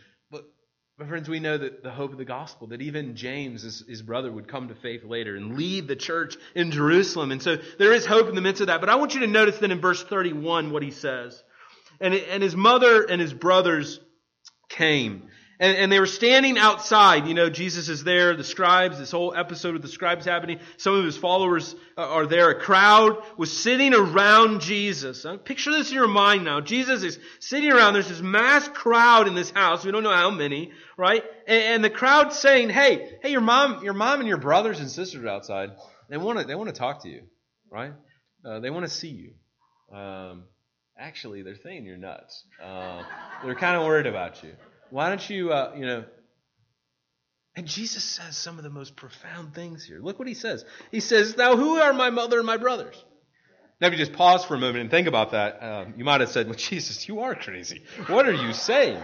but, 0.97 1.09
friends, 1.09 1.29
we 1.29 1.41
know 1.41 1.59
that 1.59 1.83
the 1.83 1.91
hope 1.91 2.13
of 2.13 2.19
the 2.19 2.25
gospel, 2.25 2.69
that 2.69 2.81
even 2.81 3.17
James, 3.17 3.63
his, 3.63 3.85
his 3.89 4.01
brother, 4.01 4.31
would 4.31 4.47
come 4.47 4.69
to 4.69 4.77
faith 4.77 5.03
later 5.05 5.35
and 5.35 5.57
lead 5.57 5.89
the 5.89 5.97
church 5.97 6.37
in 6.55 6.71
Jerusalem. 6.71 7.33
And 7.33 7.43
so 7.43 7.57
there 7.79 7.93
is 7.93 8.07
hope 8.07 8.29
in 8.29 8.37
the 8.37 8.41
midst 8.41 8.61
of 8.61 8.69
that. 8.69 8.81
But 8.81 8.89
I 8.89 8.95
want 8.95 9.15
you 9.15 9.21
to 9.21 9.27
notice 9.27 9.59
then 9.59 9.73
in 9.73 9.81
verse 9.81 10.03
31 10.05 10.71
what 10.71 10.85
he 10.85 10.93
says. 10.93 11.43
And, 12.01 12.15
and 12.15 12.45
his 12.45 12.55
mother 12.55 13.03
and 13.03 13.21
his 13.21 13.35
brothers 13.35 13.99
came. 14.69 15.29
And, 15.61 15.77
and, 15.77 15.93
they 15.93 16.01
were 16.01 16.07
standing 16.07 16.59
outside. 16.59 17.29
You 17.29 17.35
know, 17.35 17.49
Jesus 17.49 17.89
is 17.89 18.03
there, 18.03 18.35
the 18.35 18.43
scribes, 18.43 18.99
this 18.99 19.13
whole 19.13 19.35
episode 19.35 19.77
of 19.77 19.83
the 19.83 19.89
scribes 19.89 20.25
happening. 20.25 20.59
Some 20.79 20.95
of 20.95 21.05
his 21.05 21.17
followers 21.17 21.77
are 21.97 22.27
there. 22.27 22.51
A 22.51 22.61
crowd 22.61 23.23
was 23.37 23.57
sitting 23.57 23.95
around 23.95 24.63
Jesus. 24.63 25.25
Picture 25.45 25.71
this 25.71 25.91
in 25.91 25.95
your 25.95 26.09
mind 26.09 26.45
now. 26.45 26.61
Jesus 26.61 27.05
is 27.05 27.21
sitting 27.39 27.71
around. 27.71 27.95
There's 27.95 28.09
this 28.09 28.21
mass 28.21 28.67
crowd 28.67 29.29
in 29.29 29.35
this 29.37 29.51
house. 29.51 29.85
We 29.85 29.93
don't 29.93 30.03
know 30.03 30.11
how 30.11 30.31
many, 30.31 30.73
right? 30.97 31.23
And, 31.47 31.63
and 31.63 31.85
the 31.85 31.91
crowd 31.91 32.33
saying, 32.33 32.71
hey, 32.71 33.19
hey, 33.23 33.31
your 33.31 33.41
mom, 33.41 33.85
your 33.85 33.95
mom 33.95 34.19
and 34.21 34.29
your 34.29 34.39
brothers 34.39 34.81
and 34.81 34.91
sisters 34.91 35.23
are 35.23 35.29
outside. 35.29 35.71
They 36.09 36.17
want 36.17 36.41
to, 36.41 36.45
they 36.45 36.57
want 36.57 36.69
to 36.69 36.79
talk 36.79 37.03
to 37.05 37.09
you, 37.09 37.23
right? 37.71 37.93
Uh, 38.45 38.61
they 38.61 38.71
want 38.71 38.87
to 38.87 38.91
see 38.91 39.09
you. 39.09 39.97
Um, 39.97 40.45
actually, 40.99 41.43
they're 41.43 41.57
saying 41.63 41.85
you're 41.85 41.97
nuts. 41.97 42.45
Uh, 42.63 43.03
they're 43.45 43.55
kind 43.55 43.77
of 43.77 43.87
worried 43.87 44.07
about 44.07 44.43
you. 44.43 44.53
Why 44.91 45.09
don't 45.09 45.29
you, 45.29 45.53
uh, 45.53 45.73
you 45.77 45.87
know, 45.87 46.05
and 47.57 47.67
Jesus 47.67 48.03
says 48.03 48.37
some 48.37 48.59
of 48.59 48.65
the 48.65 48.71
most 48.71 48.97
profound 48.97 49.55
things 49.55 49.85
here. 49.85 50.01
Look 50.01 50.19
what 50.19 50.27
he 50.27 50.35
says. 50.35 50.65
He 50.91 51.01
says, 51.01 51.37
Now, 51.37 51.57
who 51.57 51.77
are 51.77 51.93
my 51.93 52.11
mother 52.11 52.39
and 52.39 52.47
my 52.47 52.57
brothers? 52.57 52.97
Now, 53.81 53.89
if 53.89 53.93
you 53.93 53.99
just 53.99 54.13
pause 54.13 54.45
for 54.45 54.55
a 54.55 54.59
moment 54.59 54.81
and 54.81 54.91
think 54.91 55.07
about 55.07 55.33
that, 55.33 55.63
um, 55.63 55.95
you 55.97 56.05
might 56.05 56.21
have 56.21 56.31
said, 56.31 56.47
Well, 56.47 56.57
Jesus, 56.57 57.07
you 57.07 57.21
are 57.21 57.35
crazy. 57.35 57.83
What 58.09 58.27
are 58.27 58.33
you 58.33 58.53
saying? 58.53 59.03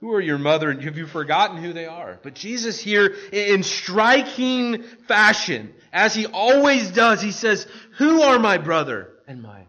Who 0.00 0.12
are 0.12 0.20
your 0.20 0.38
mother? 0.38 0.68
And 0.68 0.82
have 0.82 0.98
you 0.98 1.06
forgotten 1.06 1.62
who 1.62 1.72
they 1.72 1.86
are? 1.86 2.18
But 2.22 2.34
Jesus 2.34 2.80
here, 2.80 3.14
in 3.32 3.62
striking 3.62 4.82
fashion, 5.06 5.72
as 5.92 6.12
he 6.12 6.26
always 6.26 6.90
does, 6.90 7.22
he 7.22 7.30
says, 7.30 7.66
Who 7.98 8.20
are 8.22 8.38
my 8.38 8.58
brother 8.58 9.12
and 9.28 9.40
my 9.40 9.66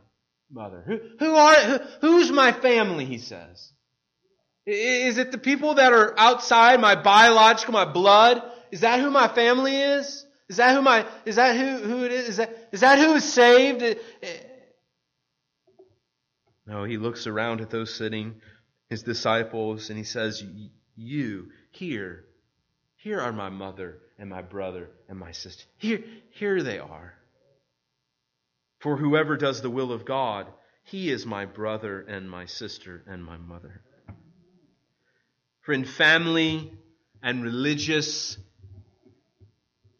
mother? 0.51 0.83
Who, 0.87 0.99
who 1.19 1.35
are, 1.35 1.55
who, 1.55 1.79
who's 2.01 2.31
my 2.31 2.51
family, 2.51 3.05
he 3.05 3.19
says. 3.19 3.71
Is 4.65 5.17
it 5.17 5.31
the 5.31 5.37
people 5.37 5.75
that 5.75 5.91
are 5.91 6.13
outside 6.17 6.79
my 6.79 6.95
biological, 6.95 7.73
my 7.73 7.85
blood? 7.85 8.41
Is 8.71 8.81
that 8.81 8.99
who 8.99 9.09
my 9.09 9.27
family 9.27 9.75
is? 9.75 10.25
Is 10.47 10.57
that 10.57 10.75
who 10.75 10.81
my, 10.81 11.05
is 11.25 11.35
that 11.35 11.55
who, 11.55 11.77
who 11.77 12.05
it 12.05 12.11
is? 12.11 12.29
Is 12.29 12.37
that, 12.37 12.69
is 12.71 12.79
that 12.81 12.99
who 12.99 13.13
is 13.13 13.23
saved? 13.23 13.99
No, 16.65 16.83
he 16.85 16.97
looks 16.97 17.27
around 17.27 17.61
at 17.61 17.69
those 17.69 17.93
sitting 17.93 18.35
his 18.89 19.03
disciples 19.03 19.89
and 19.89 19.97
he 19.97 20.03
says, 20.03 20.43
You, 20.95 21.49
here, 21.71 22.25
here 22.95 23.19
are 23.19 23.33
my 23.33 23.49
mother 23.49 23.99
and 24.17 24.29
my 24.29 24.41
brother 24.41 24.89
and 25.09 25.19
my 25.19 25.31
sister. 25.31 25.65
Here, 25.77 26.03
here 26.31 26.63
they 26.63 26.79
are. 26.79 27.15
For 28.79 28.97
whoever 28.97 29.35
does 29.37 29.61
the 29.61 29.69
will 29.69 29.91
of 29.91 30.05
God, 30.05 30.47
he 30.83 31.09
is 31.09 31.25
my 31.25 31.45
brother 31.45 32.01
and 32.01 32.29
my 32.29 32.45
sister 32.45 33.03
and 33.07 33.23
my 33.23 33.37
mother. 33.37 33.81
Friend, 35.63 35.87
family 35.87 36.71
and 37.21 37.41
religious 37.41 38.37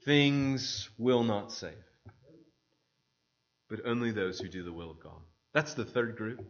things 0.04 0.90
will 0.98 1.24
not 1.24 1.54
save, 1.54 1.72
but 3.70 3.80
only 3.86 4.12
those 4.12 4.40
who 4.40 4.50
do 4.50 4.64
the 4.64 4.74
will 4.74 4.92
of 4.92 5.00
God. 5.00 5.22
That's 5.54 5.74
the 5.74 5.86
third 5.86 6.18
group. 6.18 6.46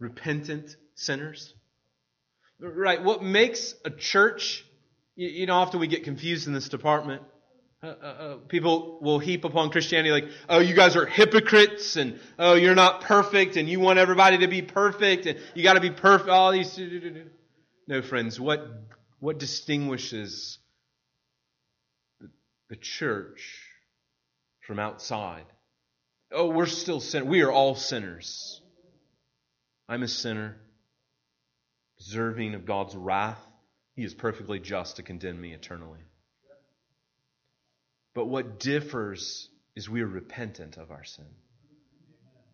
Repentant 0.00 0.76
sinners. 0.96 1.54
Right, 2.58 3.02
what 3.02 3.22
makes 3.22 3.74
a 3.84 3.90
church, 3.90 4.64
you, 5.14 5.28
you 5.28 5.46
know, 5.46 5.54
often 5.54 5.78
we 5.78 5.86
get 5.86 6.02
confused 6.02 6.48
in 6.48 6.52
this 6.52 6.68
department. 6.68 7.22
Uh, 7.80 7.86
uh, 7.86 8.06
uh, 8.06 8.36
people 8.48 8.98
will 9.02 9.18
heap 9.20 9.44
upon 9.44 9.70
Christianity 9.70 10.10
like, 10.10 10.28
oh, 10.48 10.58
you 10.58 10.74
guys 10.74 10.96
are 10.96 11.06
hypocrites, 11.06 11.96
and 11.96 12.18
oh, 12.40 12.54
you're 12.54 12.74
not 12.74 13.02
perfect, 13.02 13.56
and 13.56 13.68
you 13.68 13.78
want 13.78 14.00
everybody 14.00 14.38
to 14.38 14.48
be 14.48 14.62
perfect, 14.62 15.26
and 15.26 15.38
you 15.54 15.62
got 15.62 15.74
to 15.74 15.80
be 15.80 15.90
perfect. 15.90 16.30
All 16.30 16.50
these. 16.50 16.76
No, 17.86 18.00
friends, 18.02 18.40
what 18.40 18.66
what 19.20 19.38
distinguishes 19.38 20.58
the, 22.20 22.30
the 22.70 22.76
church 22.76 23.62
from 24.66 24.78
outside? 24.78 25.44
Oh, 26.32 26.48
we're 26.48 26.66
still 26.66 27.00
sinners. 27.00 27.28
We 27.28 27.42
are 27.42 27.52
all 27.52 27.74
sinners. 27.74 28.60
I'm 29.88 30.02
a 30.02 30.08
sinner, 30.08 30.56
deserving 31.98 32.54
of 32.54 32.64
God's 32.64 32.96
wrath. 32.96 33.40
He 33.96 34.02
is 34.02 34.14
perfectly 34.14 34.58
just 34.58 34.96
to 34.96 35.02
condemn 35.02 35.40
me 35.40 35.52
eternally. 35.52 36.00
But 38.14 38.26
what 38.26 38.58
differs 38.58 39.48
is 39.76 39.90
we 39.90 40.00
are 40.00 40.06
repentant 40.06 40.76
of 40.76 40.90
our 40.90 41.04
sin. 41.04 41.26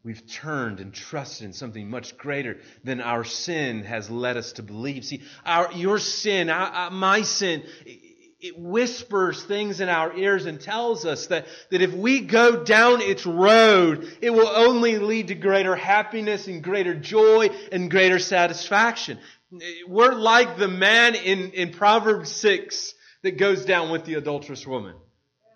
We've 0.02 0.26
turned 0.26 0.80
and 0.80 0.94
trusted 0.94 1.44
in 1.44 1.52
something 1.52 1.90
much 1.90 2.16
greater 2.16 2.58
than 2.84 3.02
our 3.02 3.22
sin 3.22 3.84
has 3.84 4.08
led 4.08 4.38
us 4.38 4.52
to 4.52 4.62
believe. 4.62 5.04
See, 5.04 5.22
our, 5.44 5.70
your 5.72 5.98
sin, 5.98 6.48
our, 6.48 6.90
my 6.90 7.20
sin, 7.20 7.64
it 8.40 8.58
whispers 8.58 9.42
things 9.42 9.80
in 9.80 9.90
our 9.90 10.16
ears 10.16 10.46
and 10.46 10.58
tells 10.58 11.04
us 11.04 11.26
that, 11.26 11.46
that 11.70 11.82
if 11.82 11.92
we 11.92 12.20
go 12.20 12.64
down 12.64 13.02
its 13.02 13.26
road, 13.26 14.10
it 14.22 14.30
will 14.30 14.48
only 14.48 14.98
lead 14.98 15.28
to 15.28 15.34
greater 15.34 15.76
happiness 15.76 16.46
and 16.46 16.64
greater 16.64 16.94
joy 16.94 17.50
and 17.70 17.90
greater 17.90 18.18
satisfaction. 18.18 19.18
We're 19.86 20.14
like 20.14 20.56
the 20.56 20.68
man 20.68 21.14
in, 21.14 21.50
in 21.50 21.72
Proverbs 21.72 22.32
6 22.32 22.94
that 23.22 23.36
goes 23.36 23.66
down 23.66 23.90
with 23.90 24.06
the 24.06 24.14
adulterous 24.14 24.66
woman. 24.66 24.94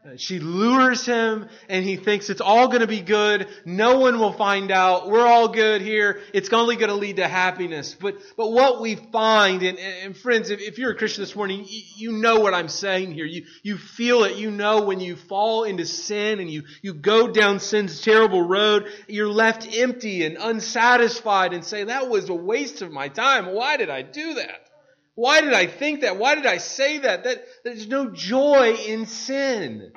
Uh, 0.05 0.17
she 0.19 0.39
lures 0.39 1.07
him 1.07 1.49
and 1.71 1.83
he 1.83 1.97
thinks 1.97 2.29
it's 2.29 2.43
all 2.43 2.69
going 2.69 2.83
to 2.83 2.87
be 2.87 3.01
good. 3.01 3.49
No 3.65 4.01
one 4.01 4.19
will 4.19 4.35
find 4.35 4.71
out. 4.71 5.09
We're 5.09 5.27
all 5.27 5.49
good 5.49 5.81
here. 5.81 6.21
It's 6.35 6.53
only 6.53 6.77
going 6.77 6.91
to 6.91 6.95
lead 6.95 7.17
to 7.17 7.27
happiness. 7.27 7.97
But, 7.99 8.19
but 8.37 8.53
what 8.53 8.83
we 8.83 8.97
find, 8.97 9.63
and, 9.63 9.79
and 9.79 10.15
friends, 10.15 10.51
if, 10.51 10.61
if, 10.61 10.77
you're 10.77 10.91
a 10.91 10.95
Christian 10.95 11.23
this 11.23 11.35
morning, 11.35 11.65
you, 11.67 11.83
you, 11.97 12.13
know 12.13 12.41
what 12.41 12.53
I'm 12.53 12.69
saying 12.69 13.13
here. 13.13 13.25
You, 13.25 13.47
you 13.63 13.79
feel 13.79 14.25
it. 14.25 14.37
You 14.37 14.51
know 14.51 14.83
when 14.83 15.01
you 15.01 15.17
fall 15.17 15.65
into 15.65 15.87
sin 15.87 16.39
and 16.39 16.51
you, 16.51 16.65
you 16.83 16.93
go 16.93 17.29
down 17.29 17.59
sin's 17.59 18.03
terrible 18.03 18.43
road, 18.43 18.87
you're 19.09 19.29
left 19.29 19.75
empty 19.75 20.27
and 20.27 20.37
unsatisfied 20.37 21.55
and 21.55 21.65
say, 21.65 21.85
that 21.85 22.11
was 22.11 22.29
a 22.29 22.35
waste 22.35 22.83
of 22.83 22.93
my 22.93 23.09
time. 23.09 23.47
Why 23.47 23.79
did 23.79 23.89
I 23.89 24.03
do 24.03 24.35
that? 24.35 24.69
Why 25.15 25.41
did 25.41 25.53
I 25.53 25.67
think 25.67 26.01
that? 26.01 26.17
Why 26.17 26.35
did 26.35 26.47
I 26.47 26.59
say 26.59 26.99
that? 26.99 27.25
That 27.25 27.45
there's 27.63 27.87
no 27.87 28.11
joy 28.11 28.75
in 28.75 29.07
sin. 29.07 29.93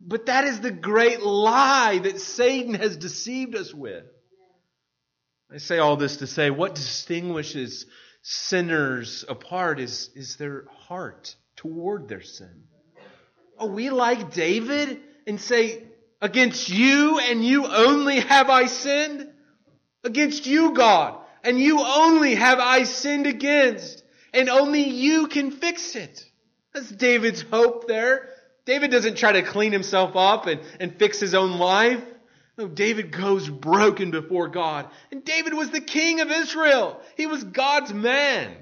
But 0.00 0.26
that 0.26 0.44
is 0.44 0.60
the 0.60 0.70
great 0.70 1.22
lie 1.22 1.98
that 1.98 2.20
Satan 2.20 2.74
has 2.74 2.96
deceived 2.96 3.54
us 3.54 3.72
with. 3.72 4.04
I 5.52 5.58
say 5.58 5.78
all 5.78 5.96
this 5.96 6.18
to 6.18 6.26
say 6.26 6.50
what 6.50 6.74
distinguishes 6.74 7.86
sinners 8.22 9.24
apart 9.28 9.80
is, 9.80 10.10
is 10.14 10.36
their 10.36 10.64
heart 10.86 11.34
toward 11.56 12.08
their 12.08 12.22
sin. 12.22 12.64
Are 13.58 13.68
we 13.68 13.90
like 13.90 14.32
David 14.32 15.00
and 15.26 15.40
say, 15.40 15.84
against 16.20 16.68
you 16.68 17.18
and 17.18 17.44
you 17.44 17.66
only 17.66 18.20
have 18.20 18.48
I 18.48 18.66
sinned? 18.66 19.28
Against 20.04 20.46
you, 20.46 20.72
God, 20.72 21.18
and 21.44 21.60
you 21.60 21.80
only 21.80 22.34
have 22.34 22.58
I 22.58 22.84
sinned 22.84 23.26
against 23.26 24.01
and 24.32 24.48
only 24.48 24.82
you 24.88 25.26
can 25.26 25.50
fix 25.50 25.96
it. 25.96 26.24
That's 26.72 26.90
David's 26.90 27.42
hope 27.42 27.86
there. 27.86 28.28
David 28.64 28.90
doesn't 28.90 29.16
try 29.16 29.32
to 29.32 29.42
clean 29.42 29.72
himself 29.72 30.16
up 30.16 30.46
and, 30.46 30.60
and 30.80 30.96
fix 30.98 31.20
his 31.20 31.34
own 31.34 31.58
life. 31.58 32.02
No, 32.56 32.68
David 32.68 33.12
goes 33.12 33.48
broken 33.48 34.10
before 34.10 34.48
God. 34.48 34.88
And 35.10 35.24
David 35.24 35.54
was 35.54 35.70
the 35.70 35.80
king 35.80 36.20
of 36.20 36.30
Israel. 36.30 37.00
He 37.16 37.26
was 37.26 37.42
God's 37.42 37.92
man. 37.92 38.54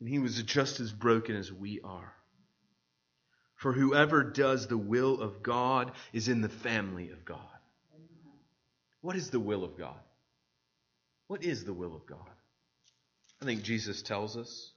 And 0.00 0.08
he 0.08 0.18
was 0.18 0.42
just 0.42 0.80
as 0.80 0.92
broken 0.92 1.36
as 1.36 1.52
we 1.52 1.80
are. 1.82 2.12
For 3.56 3.72
whoever 3.72 4.24
does 4.24 4.66
the 4.66 4.78
will 4.78 5.20
of 5.20 5.42
God 5.42 5.92
is 6.12 6.28
in 6.28 6.40
the 6.40 6.48
family 6.48 7.10
of 7.10 7.24
God. 7.24 7.38
What 9.00 9.16
is 9.16 9.30
the 9.30 9.40
will 9.40 9.62
of 9.62 9.76
God? 9.76 10.00
What 11.26 11.44
is 11.44 11.64
the 11.64 11.72
will 11.72 11.94
of 11.94 12.06
God? 12.06 12.18
I 13.42 13.44
think 13.44 13.64
Jesus 13.64 14.02
tells 14.02 14.36
us. 14.36 14.70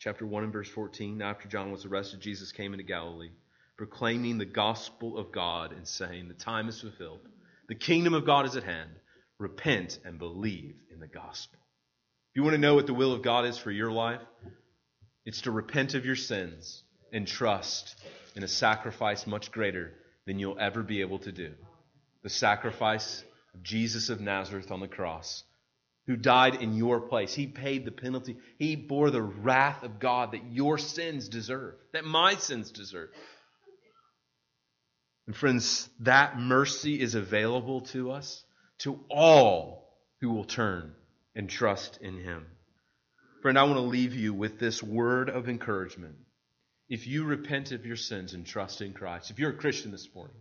Chapter 0.00 0.26
1 0.26 0.42
and 0.42 0.52
verse 0.52 0.68
14. 0.68 1.22
After 1.22 1.48
John 1.48 1.70
was 1.70 1.84
arrested, 1.84 2.20
Jesus 2.20 2.50
came 2.50 2.72
into 2.72 2.82
Galilee, 2.82 3.30
proclaiming 3.76 4.36
the 4.36 4.44
gospel 4.44 5.16
of 5.16 5.30
God 5.30 5.70
and 5.70 5.86
saying, 5.86 6.26
The 6.26 6.34
time 6.34 6.68
is 6.68 6.80
fulfilled. 6.80 7.20
The 7.68 7.76
kingdom 7.76 8.14
of 8.14 8.26
God 8.26 8.46
is 8.46 8.56
at 8.56 8.64
hand. 8.64 8.90
Repent 9.38 10.00
and 10.04 10.18
believe 10.18 10.74
in 10.92 10.98
the 10.98 11.06
gospel. 11.06 11.60
If 12.30 12.36
you 12.36 12.42
want 12.42 12.54
to 12.54 12.60
know 12.60 12.74
what 12.74 12.88
the 12.88 12.94
will 12.94 13.12
of 13.12 13.22
God 13.22 13.46
is 13.46 13.56
for 13.56 13.70
your 13.70 13.92
life, 13.92 14.22
it's 15.24 15.42
to 15.42 15.52
repent 15.52 15.94
of 15.94 16.04
your 16.04 16.16
sins 16.16 16.82
and 17.12 17.28
trust 17.28 17.94
in 18.34 18.42
a 18.42 18.48
sacrifice 18.48 19.24
much 19.24 19.52
greater 19.52 19.92
than 20.26 20.40
you'll 20.40 20.58
ever 20.58 20.82
be 20.82 21.00
able 21.02 21.20
to 21.20 21.30
do. 21.30 21.54
The 22.24 22.28
sacrifice 22.28 23.22
of 23.54 23.62
Jesus 23.62 24.08
of 24.08 24.20
Nazareth 24.20 24.72
on 24.72 24.80
the 24.80 24.88
cross 24.88 25.44
who 26.08 26.16
died 26.16 26.54
in 26.54 26.74
your 26.74 27.02
place. 27.02 27.34
He 27.34 27.46
paid 27.46 27.84
the 27.84 27.92
penalty. 27.92 28.38
He 28.58 28.76
bore 28.76 29.10
the 29.10 29.22
wrath 29.22 29.82
of 29.82 30.00
God 30.00 30.32
that 30.32 30.50
your 30.50 30.78
sins 30.78 31.28
deserve, 31.28 31.74
that 31.92 32.06
my 32.06 32.34
sins 32.34 32.70
deserve. 32.70 33.10
And 35.26 35.36
friends, 35.36 35.86
that 36.00 36.38
mercy 36.38 36.98
is 36.98 37.14
available 37.14 37.82
to 37.92 38.10
us, 38.10 38.42
to 38.78 38.98
all 39.10 39.98
who 40.22 40.30
will 40.30 40.46
turn 40.46 40.94
and 41.36 41.48
trust 41.48 41.98
in 42.00 42.16
Him. 42.16 42.46
Friend, 43.42 43.58
I 43.58 43.64
want 43.64 43.76
to 43.76 43.82
leave 43.82 44.14
you 44.14 44.32
with 44.32 44.58
this 44.58 44.82
word 44.82 45.28
of 45.28 45.46
encouragement. 45.46 46.16
If 46.88 47.06
you 47.06 47.24
repent 47.24 47.70
of 47.72 47.84
your 47.84 47.96
sins 47.96 48.32
and 48.32 48.46
trust 48.46 48.80
in 48.80 48.94
Christ, 48.94 49.30
if 49.30 49.38
you're 49.38 49.50
a 49.50 49.58
Christian 49.58 49.90
this 49.90 50.08
morning, 50.14 50.36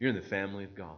you're 0.00 0.08
in 0.08 0.16
the 0.16 0.22
family 0.22 0.64
of 0.64 0.74
God. 0.74 0.96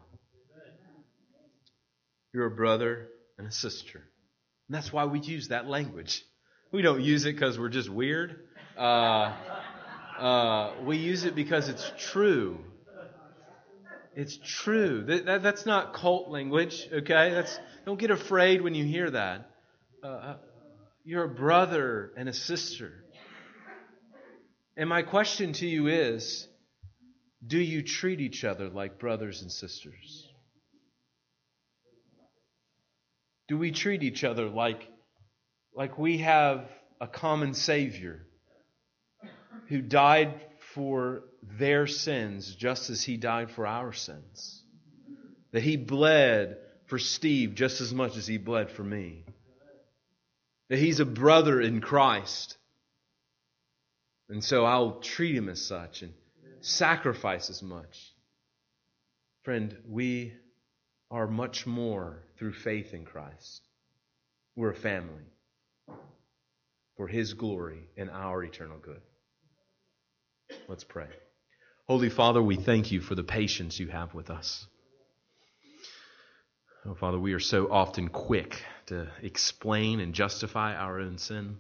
You're 2.38 2.46
a 2.46 2.50
brother 2.52 3.08
and 3.36 3.48
a 3.48 3.50
sister. 3.50 3.98
And 3.98 4.76
that's 4.76 4.92
why 4.92 5.06
we 5.06 5.18
use 5.18 5.48
that 5.48 5.66
language. 5.66 6.24
We 6.70 6.82
don't 6.82 7.00
use 7.00 7.26
it 7.26 7.32
because 7.32 7.58
we're 7.58 7.68
just 7.68 7.90
weird. 7.90 8.44
Uh, 8.76 9.34
uh, 10.20 10.74
we 10.84 10.98
use 10.98 11.24
it 11.24 11.34
because 11.34 11.68
it's 11.68 11.90
true. 11.98 12.60
It's 14.14 14.36
true. 14.36 15.02
That, 15.02 15.26
that, 15.26 15.42
that's 15.42 15.66
not 15.66 15.94
cult 15.94 16.28
language, 16.28 16.88
okay? 16.92 17.30
That's, 17.30 17.58
don't 17.84 17.98
get 17.98 18.12
afraid 18.12 18.62
when 18.62 18.76
you 18.76 18.84
hear 18.84 19.10
that. 19.10 19.50
Uh, 20.04 20.06
uh 20.06 20.36
you're 21.04 21.24
a 21.24 21.28
brother 21.28 22.12
and 22.16 22.28
a 22.28 22.32
sister. 22.32 22.92
And 24.76 24.88
my 24.88 25.02
question 25.02 25.54
to 25.54 25.66
you 25.66 25.88
is 25.88 26.46
do 27.44 27.58
you 27.58 27.82
treat 27.82 28.20
each 28.20 28.44
other 28.44 28.68
like 28.68 29.00
brothers 29.00 29.42
and 29.42 29.50
sisters? 29.50 30.27
Do 33.48 33.56
we 33.56 33.72
treat 33.72 34.02
each 34.02 34.24
other 34.24 34.48
like, 34.48 34.86
like 35.74 35.98
we 35.98 36.18
have 36.18 36.68
a 37.00 37.06
common 37.06 37.54
Savior 37.54 38.26
who 39.68 39.80
died 39.80 40.34
for 40.74 41.24
their 41.42 41.86
sins 41.86 42.54
just 42.54 42.90
as 42.90 43.02
He 43.02 43.16
died 43.16 43.50
for 43.50 43.66
our 43.66 43.94
sins? 43.94 44.62
That 45.52 45.62
He 45.62 45.76
bled 45.76 46.58
for 46.86 46.98
Steve 46.98 47.54
just 47.54 47.80
as 47.80 47.92
much 47.92 48.18
as 48.18 48.26
He 48.26 48.36
bled 48.36 48.70
for 48.70 48.84
me? 48.84 49.24
That 50.68 50.78
He's 50.78 51.00
a 51.00 51.06
brother 51.06 51.58
in 51.58 51.80
Christ. 51.80 52.58
And 54.28 54.44
so 54.44 54.66
I'll 54.66 55.00
treat 55.00 55.34
Him 55.34 55.48
as 55.48 55.64
such 55.64 56.02
and 56.02 56.12
sacrifice 56.60 57.48
as 57.48 57.62
much. 57.62 58.12
Friend, 59.44 59.74
we 59.88 60.34
are 61.10 61.26
much 61.26 61.66
more 61.66 62.22
through 62.38 62.52
faith 62.52 62.92
in 62.92 63.04
Christ. 63.04 63.62
we're 64.56 64.70
a 64.70 64.76
family 64.76 65.24
for 66.96 67.06
His 67.06 67.34
glory 67.34 67.88
and 67.96 68.10
our 68.10 68.42
eternal 68.42 68.78
good. 68.78 69.00
Let's 70.68 70.84
pray. 70.84 71.08
Holy 71.86 72.10
Father, 72.10 72.42
we 72.42 72.56
thank 72.56 72.90
you 72.90 73.00
for 73.00 73.14
the 73.14 73.22
patience 73.22 73.78
you 73.78 73.88
have 73.88 74.12
with 74.14 74.30
us. 74.30 74.66
Oh, 76.84 76.94
Father, 76.94 77.18
we 77.18 77.32
are 77.32 77.40
so 77.40 77.70
often 77.70 78.08
quick 78.08 78.62
to 78.86 79.08
explain 79.22 80.00
and 80.00 80.14
justify 80.14 80.74
our 80.74 81.00
own 81.00 81.18
sin. 81.18 81.56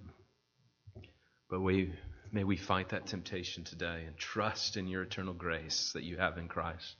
But 1.50 1.60
we, 1.60 1.92
may 2.32 2.44
we 2.44 2.56
fight 2.56 2.90
that 2.90 3.06
temptation 3.06 3.64
today 3.64 4.04
and 4.06 4.16
trust 4.16 4.76
in 4.76 4.86
your 4.86 5.02
eternal 5.02 5.34
grace 5.34 5.92
that 5.94 6.04
you 6.04 6.18
have 6.18 6.36
in 6.38 6.48
Christ. 6.48 6.96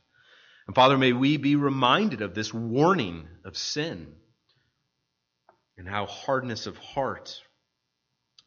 And 0.69 0.75
Father, 0.75 0.99
may 0.99 1.14
we 1.14 1.39
be 1.39 1.57
reminded 1.57 2.21
of 2.21 2.35
this 2.35 2.53
warning 2.53 3.27
of 3.43 3.57
sin 3.57 4.14
and 5.79 5.89
how 5.89 6.05
hardness 6.05 6.66
of 6.66 6.77
heart 6.77 7.41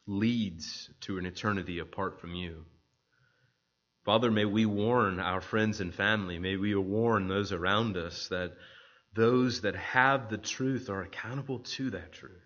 leads 0.06 0.88
to 1.00 1.18
an 1.18 1.26
eternity 1.26 1.80
apart 1.80 2.20
from 2.20 2.34
you. 2.34 2.64
Father, 4.04 4.30
may 4.30 4.44
we 4.44 4.66
warn 4.66 5.18
our 5.18 5.40
friends 5.40 5.80
and 5.80 5.92
family, 5.92 6.38
may 6.38 6.56
we 6.56 6.76
warn 6.76 7.26
those 7.26 7.50
around 7.50 7.96
us 7.96 8.28
that 8.28 8.52
those 9.14 9.62
that 9.62 9.74
have 9.74 10.30
the 10.30 10.38
truth 10.38 10.90
are 10.90 11.02
accountable 11.02 11.58
to 11.58 11.90
that 11.90 12.12
truth. 12.12 12.44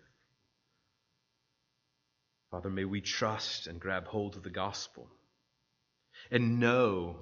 Father, 2.49 2.71
may 2.71 2.85
we 2.85 3.01
trust 3.01 3.67
and 3.67 3.79
grab 3.79 4.07
hold 4.07 4.37
of 4.37 4.43
the 4.43 4.49
gospel 4.49 5.07
and 6.31 6.59
know 6.59 7.17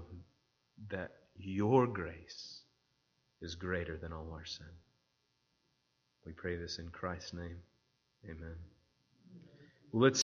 that 0.89 1.11
your 1.37 1.87
grace 1.87 2.61
is 3.41 3.55
greater 3.55 3.97
than 3.97 4.13
all 4.13 4.31
our 4.33 4.45
sin. 4.45 4.65
We 6.25 6.33
pray 6.33 6.55
this 6.55 6.79
in 6.79 6.89
Christ's 6.89 7.33
name. 7.33 7.57
Amen. 8.25 8.55
Let's 9.93 10.13